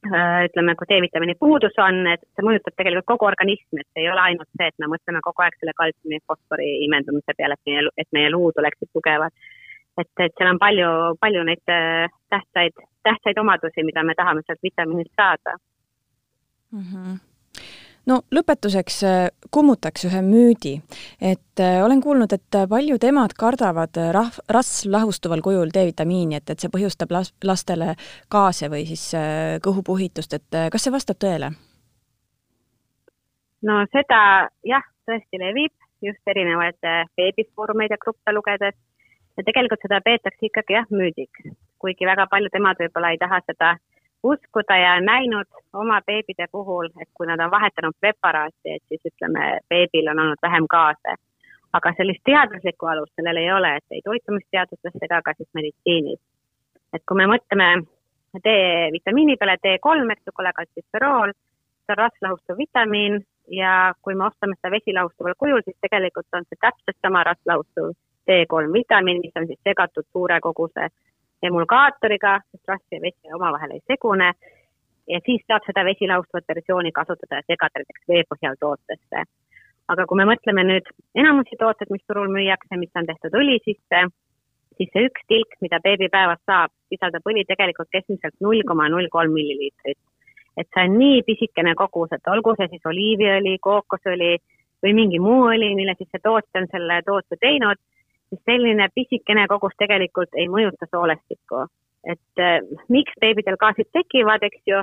ütleme, 0.05 0.75
kui 0.77 0.87
D-vitamiini 0.89 1.35
puudus 1.39 1.77
on, 1.81 2.03
et 2.13 2.21
see 2.35 2.45
mõjutab 2.45 2.75
tegelikult 2.77 3.07
kogu 3.13 3.25
organismi, 3.29 3.81
et 3.81 3.87
see 3.91 4.03
ei 4.05 4.11
ole 4.11 4.21
ainult 4.21 4.49
see, 4.53 4.67
et 4.69 4.77
me 4.83 4.91
mõtleme 4.93 5.23
kogu 5.25 5.43
aeg 5.43 5.57
selle 5.57 5.73
kaltsiumi, 5.79 6.19
fosfori 6.29 6.67
imendumise 6.85 7.33
peale, 7.37 7.57
et 7.57 7.71
meie, 7.71 7.87
et 7.97 8.09
meie 8.13 8.29
luud 8.33 8.59
oleksid 8.61 8.91
tugevad. 8.93 9.33
et, 9.97 10.11
et 10.21 10.33
seal 10.37 10.51
on 10.51 10.59
palju, 10.61 10.89
palju 11.19 11.43
neid 11.43 11.63
tähtsaid 11.65 12.77
tähtsaid 13.07 13.39
omadusi, 13.41 13.85
mida 13.87 14.03
me 14.03 14.15
tahame 14.19 14.43
sealt 14.45 14.61
vitamiinist 14.63 15.15
saada 15.15 15.57
mm. 16.71 16.85
-hmm 16.91 17.26
no 18.07 18.21
lõpetuseks 18.33 18.97
äh, 19.07 19.17
kummutaks 19.53 20.07
ühe 20.07 20.21
müüdi, 20.25 20.77
et 21.21 21.63
äh, 21.63 21.79
olen 21.85 22.01
kuulnud, 22.03 22.33
et 22.33 22.59
paljud 22.69 23.03
emad 23.09 23.35
kardavad 23.39 23.99
rahv-, 24.15 24.39
rasvlahustuval 24.53 25.43
kujul 25.45 25.71
D-vitamiini, 25.75 26.39
et, 26.39 26.49
et 26.49 26.63
see 26.63 26.71
põhjustab 26.73 27.13
las-, 27.13 27.33
lastele 27.43 27.95
gaase 28.33 28.71
või 28.73 28.85
siis 28.89 29.09
äh, 29.17 29.57
kõhupuhitust, 29.63 30.37
et 30.39 30.61
kas 30.73 30.87
see 30.87 30.95
vastab 30.95 31.19
tõele? 31.23 31.51
no 33.67 33.81
seda 33.91 34.19
jah, 34.67 34.85
tõesti 35.09 35.39
levib 35.41 35.73
just 36.05 36.29
erinevaid 36.29 36.77
veebifoorumeid 37.17 37.91
ja 37.91 37.97
gruppe 37.97 38.33
lugedes. 38.33 38.75
Ja 39.37 39.43
tegelikult 39.45 39.81
seda 39.85 39.97
peetakse 40.01 40.47
ikkagi 40.47 40.73
jah, 40.73 40.85
müüdiks. 40.93 41.49
Kuigi 41.81 42.05
väga 42.09 42.25
paljud 42.29 42.53
emad 42.57 42.79
võib-olla 42.81 43.11
ei 43.13 43.19
taha 43.21 43.37
seda 43.45 43.75
uskuda 44.23 44.77
ja 44.77 45.01
näinud 45.01 45.47
oma 45.73 46.01
beebide 46.05 46.47
puhul, 46.51 46.89
et 47.01 47.09
kui 47.13 47.27
nad 47.27 47.39
on 47.39 47.51
vahetanud 47.51 47.95
preparaati, 47.99 48.75
et 48.75 48.83
siis 48.89 49.13
ütleme, 49.13 49.59
beebil 49.69 50.09
on 50.11 50.19
olnud 50.19 50.41
vähem 50.41 50.65
gaase. 50.69 51.15
aga 51.73 51.91
sellist 51.97 52.23
teaduslikku 52.25 52.85
alust 52.87 53.11
sellel 53.15 53.37
ei 53.37 53.51
ole, 53.51 53.75
et 53.75 53.85
ei 53.91 54.01
toitumisteadustes 54.01 55.01
ega 55.01 55.21
ka 55.21 55.33
siis 55.37 55.49
meditsiinis. 55.53 56.19
et 56.93 57.03
kui 57.07 57.17
me 57.17 57.27
mõtleme 57.27 57.67
D-vitamiini 58.45 59.35
peale 59.37 59.57
D3, 59.65 60.11
eks 60.11 60.25
ju, 60.27 60.31
kolekaltsiferool, 60.33 61.33
see 61.85 61.93
on 61.95 61.97
rasvlahustuv 61.97 62.57
vitamiin 62.57 63.19
ja 63.51 63.93
kui 64.01 64.15
me 64.15 64.25
ostame 64.25 64.55
seda 64.55 64.71
vesilahustuval 64.71 65.35
kujul, 65.37 65.61
siis 65.65 65.77
tegelikult 65.81 66.27
on 66.33 66.47
see 66.49 66.59
täpselt 66.61 66.97
sama 67.01 67.23
rasvlahustuv 67.23 67.93
D3 68.27 68.73
vitamiin, 68.73 69.21
mis 69.23 69.39
on 69.39 69.47
siis 69.47 69.59
segatud 69.63 70.07
suure 70.11 70.39
koguse 70.41 70.89
emulgaatoriga, 71.43 72.39
sest 72.51 72.71
rasv 72.71 72.95
ja 72.97 73.01
vesi 73.01 73.33
omavahel 73.33 73.75
ei 73.75 73.83
segune 73.87 74.31
ja 75.07 75.19
siis 75.25 75.43
saab 75.47 75.65
seda 75.67 75.83
vesilahustavat 75.87 76.47
versiooni 76.53 76.91
kasutada 76.91 77.41
ja 77.41 77.47
segada 77.47 77.81
näiteks 77.81 78.07
veepõhjal 78.11 78.57
tootesse. 78.59 79.23
aga 79.87 80.03
kui 80.05 80.17
me 80.19 80.25
mõtleme 80.27 80.63
nüüd 80.67 80.87
enamusi 81.15 81.55
tooteid, 81.59 81.91
mis 81.95 82.03
turul 82.07 82.27
müüakse, 82.27 82.75
mis 82.75 82.91
on 82.99 83.05
tehtud 83.07 83.37
õli 83.39 83.55
sisse, 83.63 84.01
siis 84.77 84.89
see 84.91 85.05
üks 85.07 85.23
tilk, 85.31 85.55
mida 85.63 85.79
beebi 85.83 86.09
päevas 86.11 86.41
saab, 86.49 86.73
sisaldab 86.91 87.23
õli 87.31 87.45
tegelikult 87.47 87.87
keskmiselt 87.95 88.35
null 88.43 88.65
koma 88.67 88.89
null 88.91 89.07
kolm 89.13 89.31
milliliitrit. 89.37 89.99
et 90.57 90.67
see 90.73 90.83
on 90.89 90.97
nii 90.97 91.21
pisikene 91.23 91.75
kogus, 91.77 92.11
et 92.11 92.27
olgu 92.33 92.55
see 92.57 92.67
siis 92.71 92.85
oliiviõli, 92.91 93.59
kookosõli 93.61 94.31
või 94.83 94.93
mingi 94.99 95.19
muu 95.21 95.45
õli, 95.53 95.69
mille 95.77 95.93
siis 95.97 96.09
see 96.11 96.23
tootja 96.23 96.61
on 96.61 96.67
selle 96.71 97.01
toote 97.05 97.37
teinud 97.39 97.77
siis 98.29 98.41
selline 98.45 98.89
pisikene 98.95 99.47
kogus 99.47 99.75
tegelikult 99.77 100.35
ei 100.35 100.47
mõjuta 100.51 100.89
soolestikku. 100.91 101.65
et 102.07 102.39
äh, 102.39 102.59
miks 102.89 103.13
beebidel 103.19 103.57
gaasid 103.59 103.89
tekivad, 103.91 104.43
eks 104.43 104.61
ju, 104.65 104.81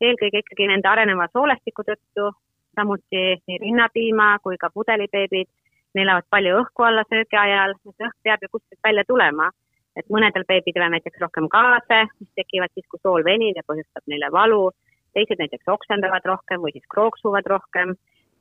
eelkõige 0.00 0.40
ikkagi 0.42 0.66
nende 0.66 0.88
areneva 0.90 1.28
soolestiku 1.32 1.84
tõttu, 1.86 2.30
samuti 2.74 3.20
nii 3.46 3.58
rinnapiima 3.62 4.38
kui 4.42 4.56
ka 4.58 4.70
pudelibeebid, 4.74 5.46
neelavad 5.94 6.26
palju 6.30 6.56
õhku 6.62 6.86
alla 6.86 7.04
söögi 7.10 7.38
ajal, 7.38 7.76
see 7.82 8.08
õhk 8.08 8.16
peab 8.26 8.42
ju 8.42 8.50
kuskilt 8.56 8.80
välja 8.88 9.04
tulema. 9.08 9.50
et 9.94 10.08
mõnedel 10.10 10.42
beebidel 10.48 10.82
on 10.82 10.90
näiteks 10.96 11.20
rohkem 11.22 11.44
gaase, 11.46 12.00
mis 12.18 12.30
tekivad 12.34 12.72
siis, 12.74 12.86
kui 12.90 12.98
sool 12.98 13.22
venib 13.22 13.54
ja 13.54 13.62
põhjustab 13.62 14.02
neile 14.10 14.26
valu, 14.34 14.72
teised 15.14 15.38
näiteks 15.38 15.70
oksendavad 15.70 16.24
rohkem 16.26 16.64
või 16.64 16.72
siis 16.74 16.88
krooksuvad 16.90 17.46
rohkem 17.46 17.94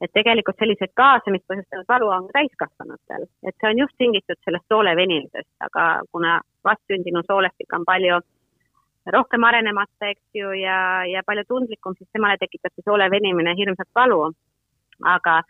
et 0.03 0.11
tegelikult 0.11 0.59
selliseid 0.59 0.91
gaase, 0.99 1.31
mis 1.31 1.43
põhjustavad 1.47 1.87
valu, 1.87 2.09
on 2.11 2.27
ka 2.27 2.39
täiskasvanutel, 2.39 3.27
et 3.47 3.55
see 3.55 3.69
on 3.69 3.81
just 3.85 3.95
tingitud 4.01 4.39
sellest 4.43 4.65
soole 4.71 4.95
venimisest, 4.99 5.51
aga 5.63 5.85
kuna 6.11 6.39
vastsündinu 6.67 7.23
soolestik 7.27 7.75
on 7.77 7.85
palju 7.87 8.19
rohkem 9.15 9.43
arenemata, 9.47 10.11
eks 10.11 10.39
ju, 10.39 10.51
ja, 10.59 10.77
ja 11.07 11.23
palju 11.27 11.43
tundlikum, 11.47 11.95
siis 11.97 12.09
temale 12.11 12.37
tekitab 12.39 12.73
see 12.75 12.85
soole 12.87 13.09
venimine 13.11 13.55
hirmsat 13.59 13.89
valu. 13.95 14.31
aga 15.03 15.41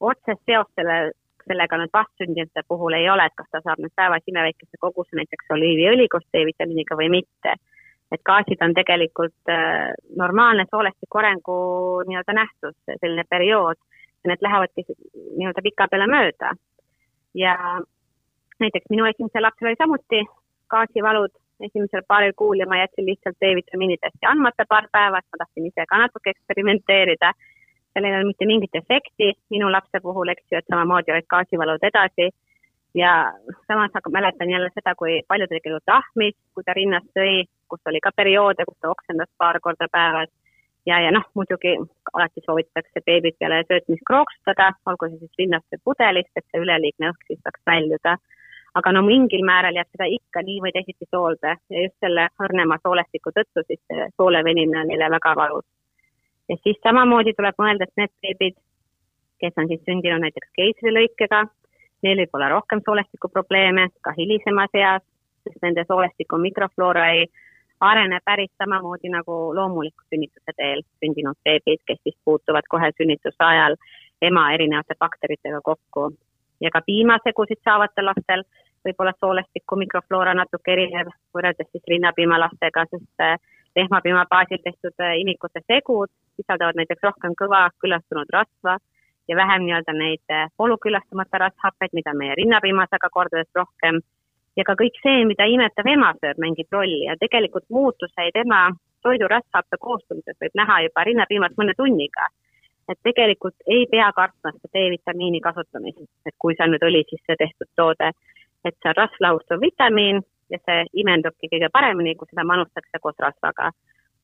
otsest 0.00 0.40
seost 0.46 0.70
selle, 0.78 1.12
sellega 1.46 1.78
nüüd 1.80 1.92
vastsündinute 1.92 2.62
puhul 2.68 2.94
ei 2.96 3.08
ole, 3.10 3.26
et 3.26 3.36
kas 3.36 3.48
ta 3.50 3.60
saab 3.64 3.82
nüüd 3.82 3.92
päevas 3.96 4.28
imeväikese 4.30 4.80
koguse 4.80 5.18
näiteks 5.18 5.50
oliiviõli 5.56 6.08
koos 6.08 6.24
D-vitamiiniga 6.32 6.96
või 7.00 7.10
mitte. 7.18 7.56
et 8.12 8.20
gaasid 8.28 8.60
on 8.60 8.74
tegelikult 8.76 9.48
äh, 9.48 9.88
normaalne 10.20 10.66
soolestiku 10.70 11.18
arengu 11.18 11.54
nii-öelda 12.04 12.34
nähtus, 12.36 12.76
selline 13.00 13.24
periood 13.24 13.80
need 14.30 14.44
lähevadki 14.44 14.84
nii-öelda 15.38 15.62
pika 15.62 15.88
peale 15.90 16.06
mööda. 16.10 16.52
ja 17.34 17.54
näiteks 18.60 18.90
minu 18.90 19.06
esimesel 19.08 19.42
lapsel 19.42 19.68
oli 19.68 19.80
samuti 19.80 20.20
gaasivalud 20.72 21.32
esimesel 21.66 22.02
paaril 22.08 22.32
kuul 22.36 22.60
ja 22.60 22.66
ma 22.66 22.78
jätsin 22.78 23.06
lihtsalt 23.06 23.36
D-vitamiini 23.40 23.96
testi 24.00 24.26
andmata 24.26 24.64
paar 24.68 24.88
päeva, 24.92 25.18
et 25.18 25.32
ma 25.32 25.40
tahtsin 25.42 25.66
ise 25.66 25.86
ka 25.88 25.98
natuke 25.98 26.30
eksperimenteerida. 26.34 27.32
sellel 27.92 28.08
ei 28.08 28.16
olnud 28.16 28.30
mitte 28.32 28.46
mingit 28.48 28.74
efekti 28.80 29.26
minu 29.54 29.68
lapse 29.72 30.00
puhul, 30.02 30.28
eks 30.32 30.46
ju, 30.50 30.58
et 30.58 30.70
samamoodi 30.70 31.12
olid 31.12 31.28
gaasivalud 31.34 31.84
edasi. 31.90 32.30
ja 32.94 33.32
samas 33.66 33.90
mäletan 34.12 34.50
jälle 34.50 34.70
seda, 34.74 34.94
kui 34.94 35.22
palju 35.28 35.46
ta 35.46 35.54
tegelikult 35.54 35.94
ahmis, 35.98 36.36
kui 36.54 36.64
ta 36.64 36.72
rinnast 36.76 37.08
sõi, 37.18 37.44
kus 37.68 37.80
oli 37.86 38.00
ka 38.00 38.10
perioode, 38.16 38.64
kus 38.68 38.78
ta 38.80 38.90
oksendas 38.90 39.30
paar 39.38 39.60
korda 39.60 39.88
päevas 39.92 40.28
ja, 40.86 41.00
ja 41.00 41.10
noh, 41.14 41.24
muidugi 41.34 41.74
alati 42.12 42.42
soovitatakse 42.46 43.02
beebit 43.06 43.38
peale 43.38 43.62
söötmist 43.68 44.04
krooksutada, 44.06 44.72
olgu 44.86 45.08
see 45.10 45.20
siis 45.22 45.42
linnast 45.42 45.66
või 45.74 45.82
pudelist, 45.90 46.32
et 46.36 46.46
see 46.50 46.62
üleliigne 46.64 47.12
õhk 47.12 47.28
siis 47.28 47.40
saaks 47.42 47.62
väljuda. 47.66 48.16
aga 48.74 48.92
no 48.92 49.02
mingil 49.04 49.42
määral 49.44 49.76
jääb 49.76 49.88
seda 49.92 50.06
ikka 50.08 50.42
nii 50.42 50.60
või 50.64 50.70
teisiti 50.72 51.06
soolde 51.10 51.50
ja 51.70 51.82
just 51.82 51.96
selle 52.00 52.28
õrnema 52.40 52.78
soolestiku 52.82 53.30
tõttu 53.36 53.64
siis 53.66 53.80
see 53.84 54.06
soole 54.16 54.40
venimine 54.44 54.80
on 54.80 54.88
neile 54.88 55.10
väga 55.10 55.34
valus. 55.36 55.64
ja 56.48 56.56
siis 56.62 56.78
samamoodi 56.82 57.34
tuleb 57.38 57.54
mõelda, 57.58 57.84
et 57.84 57.96
need 57.96 58.12
beebid, 58.22 58.56
kes 59.40 59.52
on 59.56 59.68
siis 59.68 59.82
sündinud 59.84 60.24
näiteks 60.24 60.50
keisrilõikega, 60.58 61.46
neil 62.02 62.24
võib 62.24 62.34
olla 62.34 62.48
rohkem 62.48 62.80
soolestikuprobleeme 62.84 63.88
ka 64.00 64.14
hilisemas 64.18 64.74
eas, 64.74 65.02
sest 65.44 65.62
nende 65.62 65.84
soolestiku 65.86 66.38
mikrofloora 66.38 67.08
ei 67.14 67.26
areneb 67.82 68.22
päris 68.24 68.50
samamoodi 68.58 69.10
nagu 69.10 69.36
loomuliku 69.56 70.04
sünnituse 70.10 70.54
teel 70.56 70.82
sündinud 71.02 71.38
beebid, 71.44 71.82
kes 71.86 71.98
siis 72.02 72.16
puutuvad 72.24 72.68
kohe 72.70 72.90
sünnituse 72.98 73.44
ajal 73.46 73.76
ema 74.28 74.44
erinevate 74.54 74.94
bakteritega 74.98 75.60
kokku. 75.64 76.10
ja 76.60 76.70
ka 76.70 76.80
piimasegusid 76.86 77.58
saavatel 77.64 78.06
lastel 78.06 78.44
võib 78.86 79.00
olla 79.02 79.12
soolestiku 79.20 79.76
mikrofloora 79.76 80.34
natuke 80.34 80.72
erinev 80.72 81.10
võrreldes 81.34 81.68
siis 81.72 81.82
rinnapiimalastega, 81.90 82.84
sest 82.90 83.24
äh, 83.26 83.36
lehmapiima 83.76 84.24
baasil 84.30 84.62
tehtud 84.64 84.94
äh, 85.02 85.18
imikute 85.24 85.62
segud 85.66 86.10
sisaldavad 86.38 86.78
näiteks 86.78 87.02
rohkem 87.08 87.34
kõva 87.42 87.68
küllastunud 87.82 88.30
rasva 88.38 88.78
ja 89.28 89.36
vähem 89.36 89.66
nii-öelda 89.66 89.92
neid 89.98 90.34
polüküllastamata 90.56 91.38
rasvhappeid, 91.46 91.94
mida 91.98 92.14
meie 92.14 92.34
rinnapiimas 92.38 92.94
aga 92.98 93.10
kordades 93.10 93.50
rohkem 93.54 94.00
ja 94.56 94.64
ka 94.68 94.76
kõik 94.78 94.98
see, 95.02 95.24
mida 95.28 95.46
imetav 95.48 95.88
ema 95.88 96.12
sööb, 96.20 96.40
mängib 96.42 96.68
rolli 96.72 97.04
ja 97.06 97.16
tegelikult 97.20 97.68
muutuseid 97.70 98.36
ema 98.44 98.68
toidurasvhappe 99.02 99.78
koostumises 99.80 100.38
võib 100.40 100.54
näha 100.58 100.82
juba 100.86 101.04
rinnapiimalt 101.08 101.58
mõne 101.58 101.74
tunniga. 101.78 102.28
et 102.90 102.98
tegelikult 103.06 103.54
ei 103.70 103.86
pea 103.86 104.08
kartma 104.12 104.50
seda 104.50 104.68
D-vitamiini 104.74 105.40
kasutamist, 105.40 106.02
et 106.26 106.34
kui 106.38 106.56
see 106.56 106.64
on 106.66 106.72
nüüd 106.74 106.82
õli 106.82 107.04
sisse 107.08 107.36
tehtud 107.38 107.68
toode, 107.78 108.08
et 108.66 108.74
see 108.74 108.90
on 108.90 108.96
rasvlahustav 108.98 109.62
vitamiin 109.62 110.18
ja 110.50 110.58
see 110.66 110.82
imendubki 111.04 111.48
kõige 111.52 111.70
paremini, 111.72 112.16
kui 112.18 112.28
seda 112.28 112.44
manustatakse 112.44 112.98
koos 113.00 113.14
rasvaga. 113.22 113.70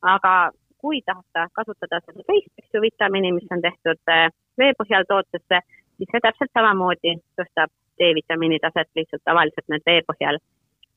aga 0.03 0.33
kui 0.79 1.01
tahta 1.07 1.47
kasutada 1.53 2.01
seda 2.05 2.23
teist, 2.27 2.53
eks 2.59 2.75
ju, 2.75 2.83
vitamiini, 2.83 3.33
mis 3.33 3.55
on 3.55 3.63
tehtud 3.63 4.13
eh, 4.15 4.29
vee 4.59 4.75
põhjal 4.79 5.07
tootesse, 5.09 5.63
siis 5.97 6.11
see 6.13 6.23
täpselt 6.27 6.53
samamoodi 6.55 7.17
tõstab 7.39 7.73
D-vitamiini 8.01 8.59
taset 8.63 8.91
lihtsalt 8.97 9.25
tavaliselt 9.25 9.69
need 9.69 9.85
vee 9.87 10.01
põhjal 10.11 10.41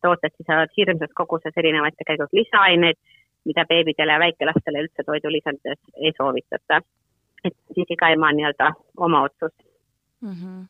tooted 0.01 0.33
sisaldavad 0.37 0.73
hirmsas 0.77 1.13
koguses 1.15 1.57
erinevaid 1.61 1.95
tegelikult 1.97 2.33
lisaaineid, 2.33 2.97
mida 3.45 3.65
beebidele 3.69 4.17
ja 4.17 4.19
väikelastele 4.19 4.83
üldse 4.85 5.05
toidulisandides 5.05 5.79
ei 5.95 6.13
soovitata. 6.17 6.81
et 7.43 7.55
siis 7.73 7.89
iga 7.89 8.09
ema 8.13 8.29
nii-öelda 8.37 8.67
oma 8.97 9.23
otsus 9.23 9.53
mm. 10.21 10.35
-hmm 10.35 10.65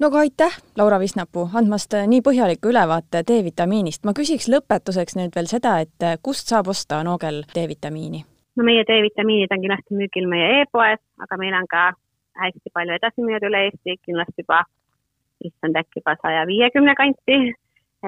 no 0.00 0.06
aga 0.06 0.18
aitäh, 0.18 0.56
Laura 0.76 0.98
Visnapuu, 1.00 1.48
andmast 1.54 1.94
nii 2.06 2.20
põhjaliku 2.20 2.68
ülevaate 2.68 3.22
D-vitamiinist. 3.28 4.04
ma 4.04 4.12
küsiks 4.18 4.48
lõpetuseks 4.48 5.16
nüüd 5.16 5.36
veel 5.36 5.46
seda, 5.46 5.78
et 5.80 6.06
kust 6.22 6.48
saab 6.48 6.68
osta 6.68 7.02
Noogel 7.04 7.42
D-vitamiini? 7.54 8.24
no 8.56 8.64
meie 8.64 8.84
D-vitamiinid 8.84 9.52
on 9.54 9.60
kindlasti 9.64 9.94
müügil 10.00 10.28
meie 10.28 10.60
e-poes, 10.60 11.00
aga 11.24 11.36
meil 11.42 11.54
on 11.54 11.66
ka 11.74 11.92
hästi 12.42 12.72
palju 12.74 12.96
edasimüüjad 12.98 13.46
üle 13.48 13.64
Eesti, 13.68 13.96
kindlasti 14.06 14.44
juba 14.44 14.64
issand 15.44 15.76
äkki 15.76 16.00
juba 16.00 16.16
saja 16.22 16.46
viiekümne 16.48 16.94
kanti, 16.98 17.38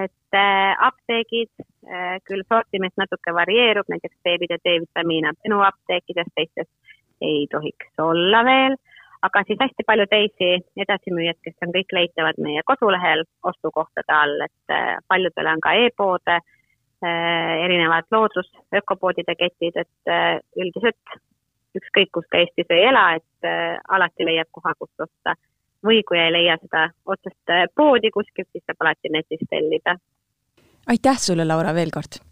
et 0.04 0.36
äh, 0.36 0.72
apteegid 0.86 1.50
äh,, 1.60 2.16
küll 2.28 2.44
sortiment 2.48 2.94
natuke 3.00 3.34
varieerub, 3.34 3.88
näiteks 3.92 4.16
beebide 4.24 4.58
D-vitamiin 4.64 5.28
on 5.28 5.38
minu 5.44 5.60
apteekides, 5.66 6.30
teistes 6.36 6.68
ei 7.22 7.46
tohiks 7.50 7.92
olla 8.02 8.42
veel, 8.44 8.78
aga 9.22 9.44
siis 9.46 9.60
hästi 9.60 9.86
palju 9.86 10.06
teisi 10.10 10.50
edasimüüjad, 10.84 11.38
kes 11.44 11.66
on 11.66 11.74
kõik 11.76 11.92
leitavad 11.98 12.40
meie 12.42 12.64
kodulehel 12.66 13.26
ostukohtade 13.52 14.16
all, 14.16 14.48
et 14.48 14.74
äh, 14.74 14.96
paljudel 15.08 15.52
on 15.54 15.62
ka 15.64 15.76
e-poode 15.84 16.40
erinevad 17.02 18.06
loodus, 18.14 18.46
ökopoodide 18.78 19.34
ketid, 19.34 19.74
et 19.74 20.10
üldiselt 20.54 21.16
ükskõik 21.74 22.12
kus 22.14 22.28
ka 22.30 22.38
Eestis 22.38 22.70
ei 22.70 22.84
ela, 22.92 23.16
et 23.18 23.48
alati 23.90 24.22
leiab 24.28 24.46
koha, 24.54 24.70
kust 24.78 25.02
osta 25.02 25.34
või 25.86 26.02
kui 26.08 26.18
ei 26.18 26.32
leia 26.32 26.58
seda 26.62 26.88
otsest 27.06 27.50
äh, 27.50 27.64
poodi 27.76 28.10
kuskilt, 28.10 28.48
siis 28.52 28.64
saab 28.66 28.84
alati 28.86 29.12
netist 29.12 29.48
tellida. 29.50 29.96
aitäh 30.86 31.18
sulle, 31.18 31.44
Laura, 31.44 31.74
veel 31.74 31.90
kord! 31.90 32.22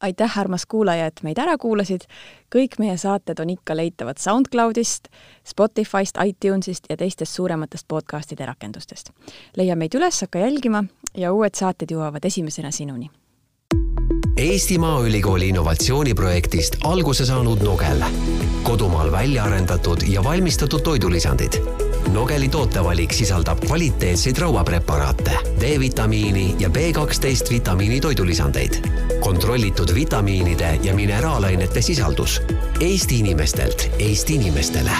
aitäh, 0.00 0.38
armas 0.38 0.66
kuulaja, 0.66 1.06
et 1.06 1.20
meid 1.22 1.38
ära 1.38 1.58
kuulasid. 1.58 2.06
kõik 2.54 2.78
meie 2.78 2.96
saated 2.96 3.40
on 3.40 3.50
ikka 3.50 3.76
leitavad 3.76 4.18
SoundCloudist, 4.18 5.08
Spotify'st, 5.44 6.20
iTunes'ist 6.24 6.90
ja 6.90 6.96
teistest 6.96 7.32
suurematest 7.32 7.88
podcast'ide 7.88 8.46
rakendustest. 8.46 9.10
leia 9.56 9.76
meid 9.76 9.94
üles, 9.94 10.20
hakka 10.20 10.38
jälgima 10.38 10.84
ja 11.16 11.32
uued 11.32 11.54
saated 11.54 11.90
jõuavad 11.90 12.24
esimesena 12.24 12.70
sinuni. 12.70 13.10
Eesti 14.36 14.78
Maaülikooli 14.78 15.48
innovatsiooniprojektist 15.48 16.76
alguse 16.84 17.24
saanud 17.24 17.62
Nogel, 17.64 18.04
kodumaal 18.62 19.12
välja 19.12 19.44
arendatud 19.44 20.04
ja 20.08 20.24
valmistatud 20.24 20.82
toidulisandid 20.84 21.85
Nogeli 22.12 22.48
tootevalik 22.48 23.12
sisaldab 23.12 23.58
kvaliteetseid 23.66 24.38
rauapreparaate, 24.38 25.38
D-vitamiini 25.60 26.56
ja 26.58 26.68
B12 26.68 27.50
vitamiini 27.50 28.00
toidulisandeid. 28.00 28.74
kontrollitud 29.20 29.94
vitamiinide 29.94 30.78
ja 30.82 30.94
mineraalainete 30.94 31.82
sisaldus 31.82 32.42
Eesti 32.80 33.18
inimestelt 33.18 33.90
Eesti 33.98 34.34
inimestele. 34.34 34.90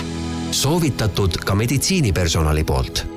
soovitatud 0.51 1.37
ka 1.37 1.55
meditsiinipersonali 1.55 2.65
poolt 2.65 3.16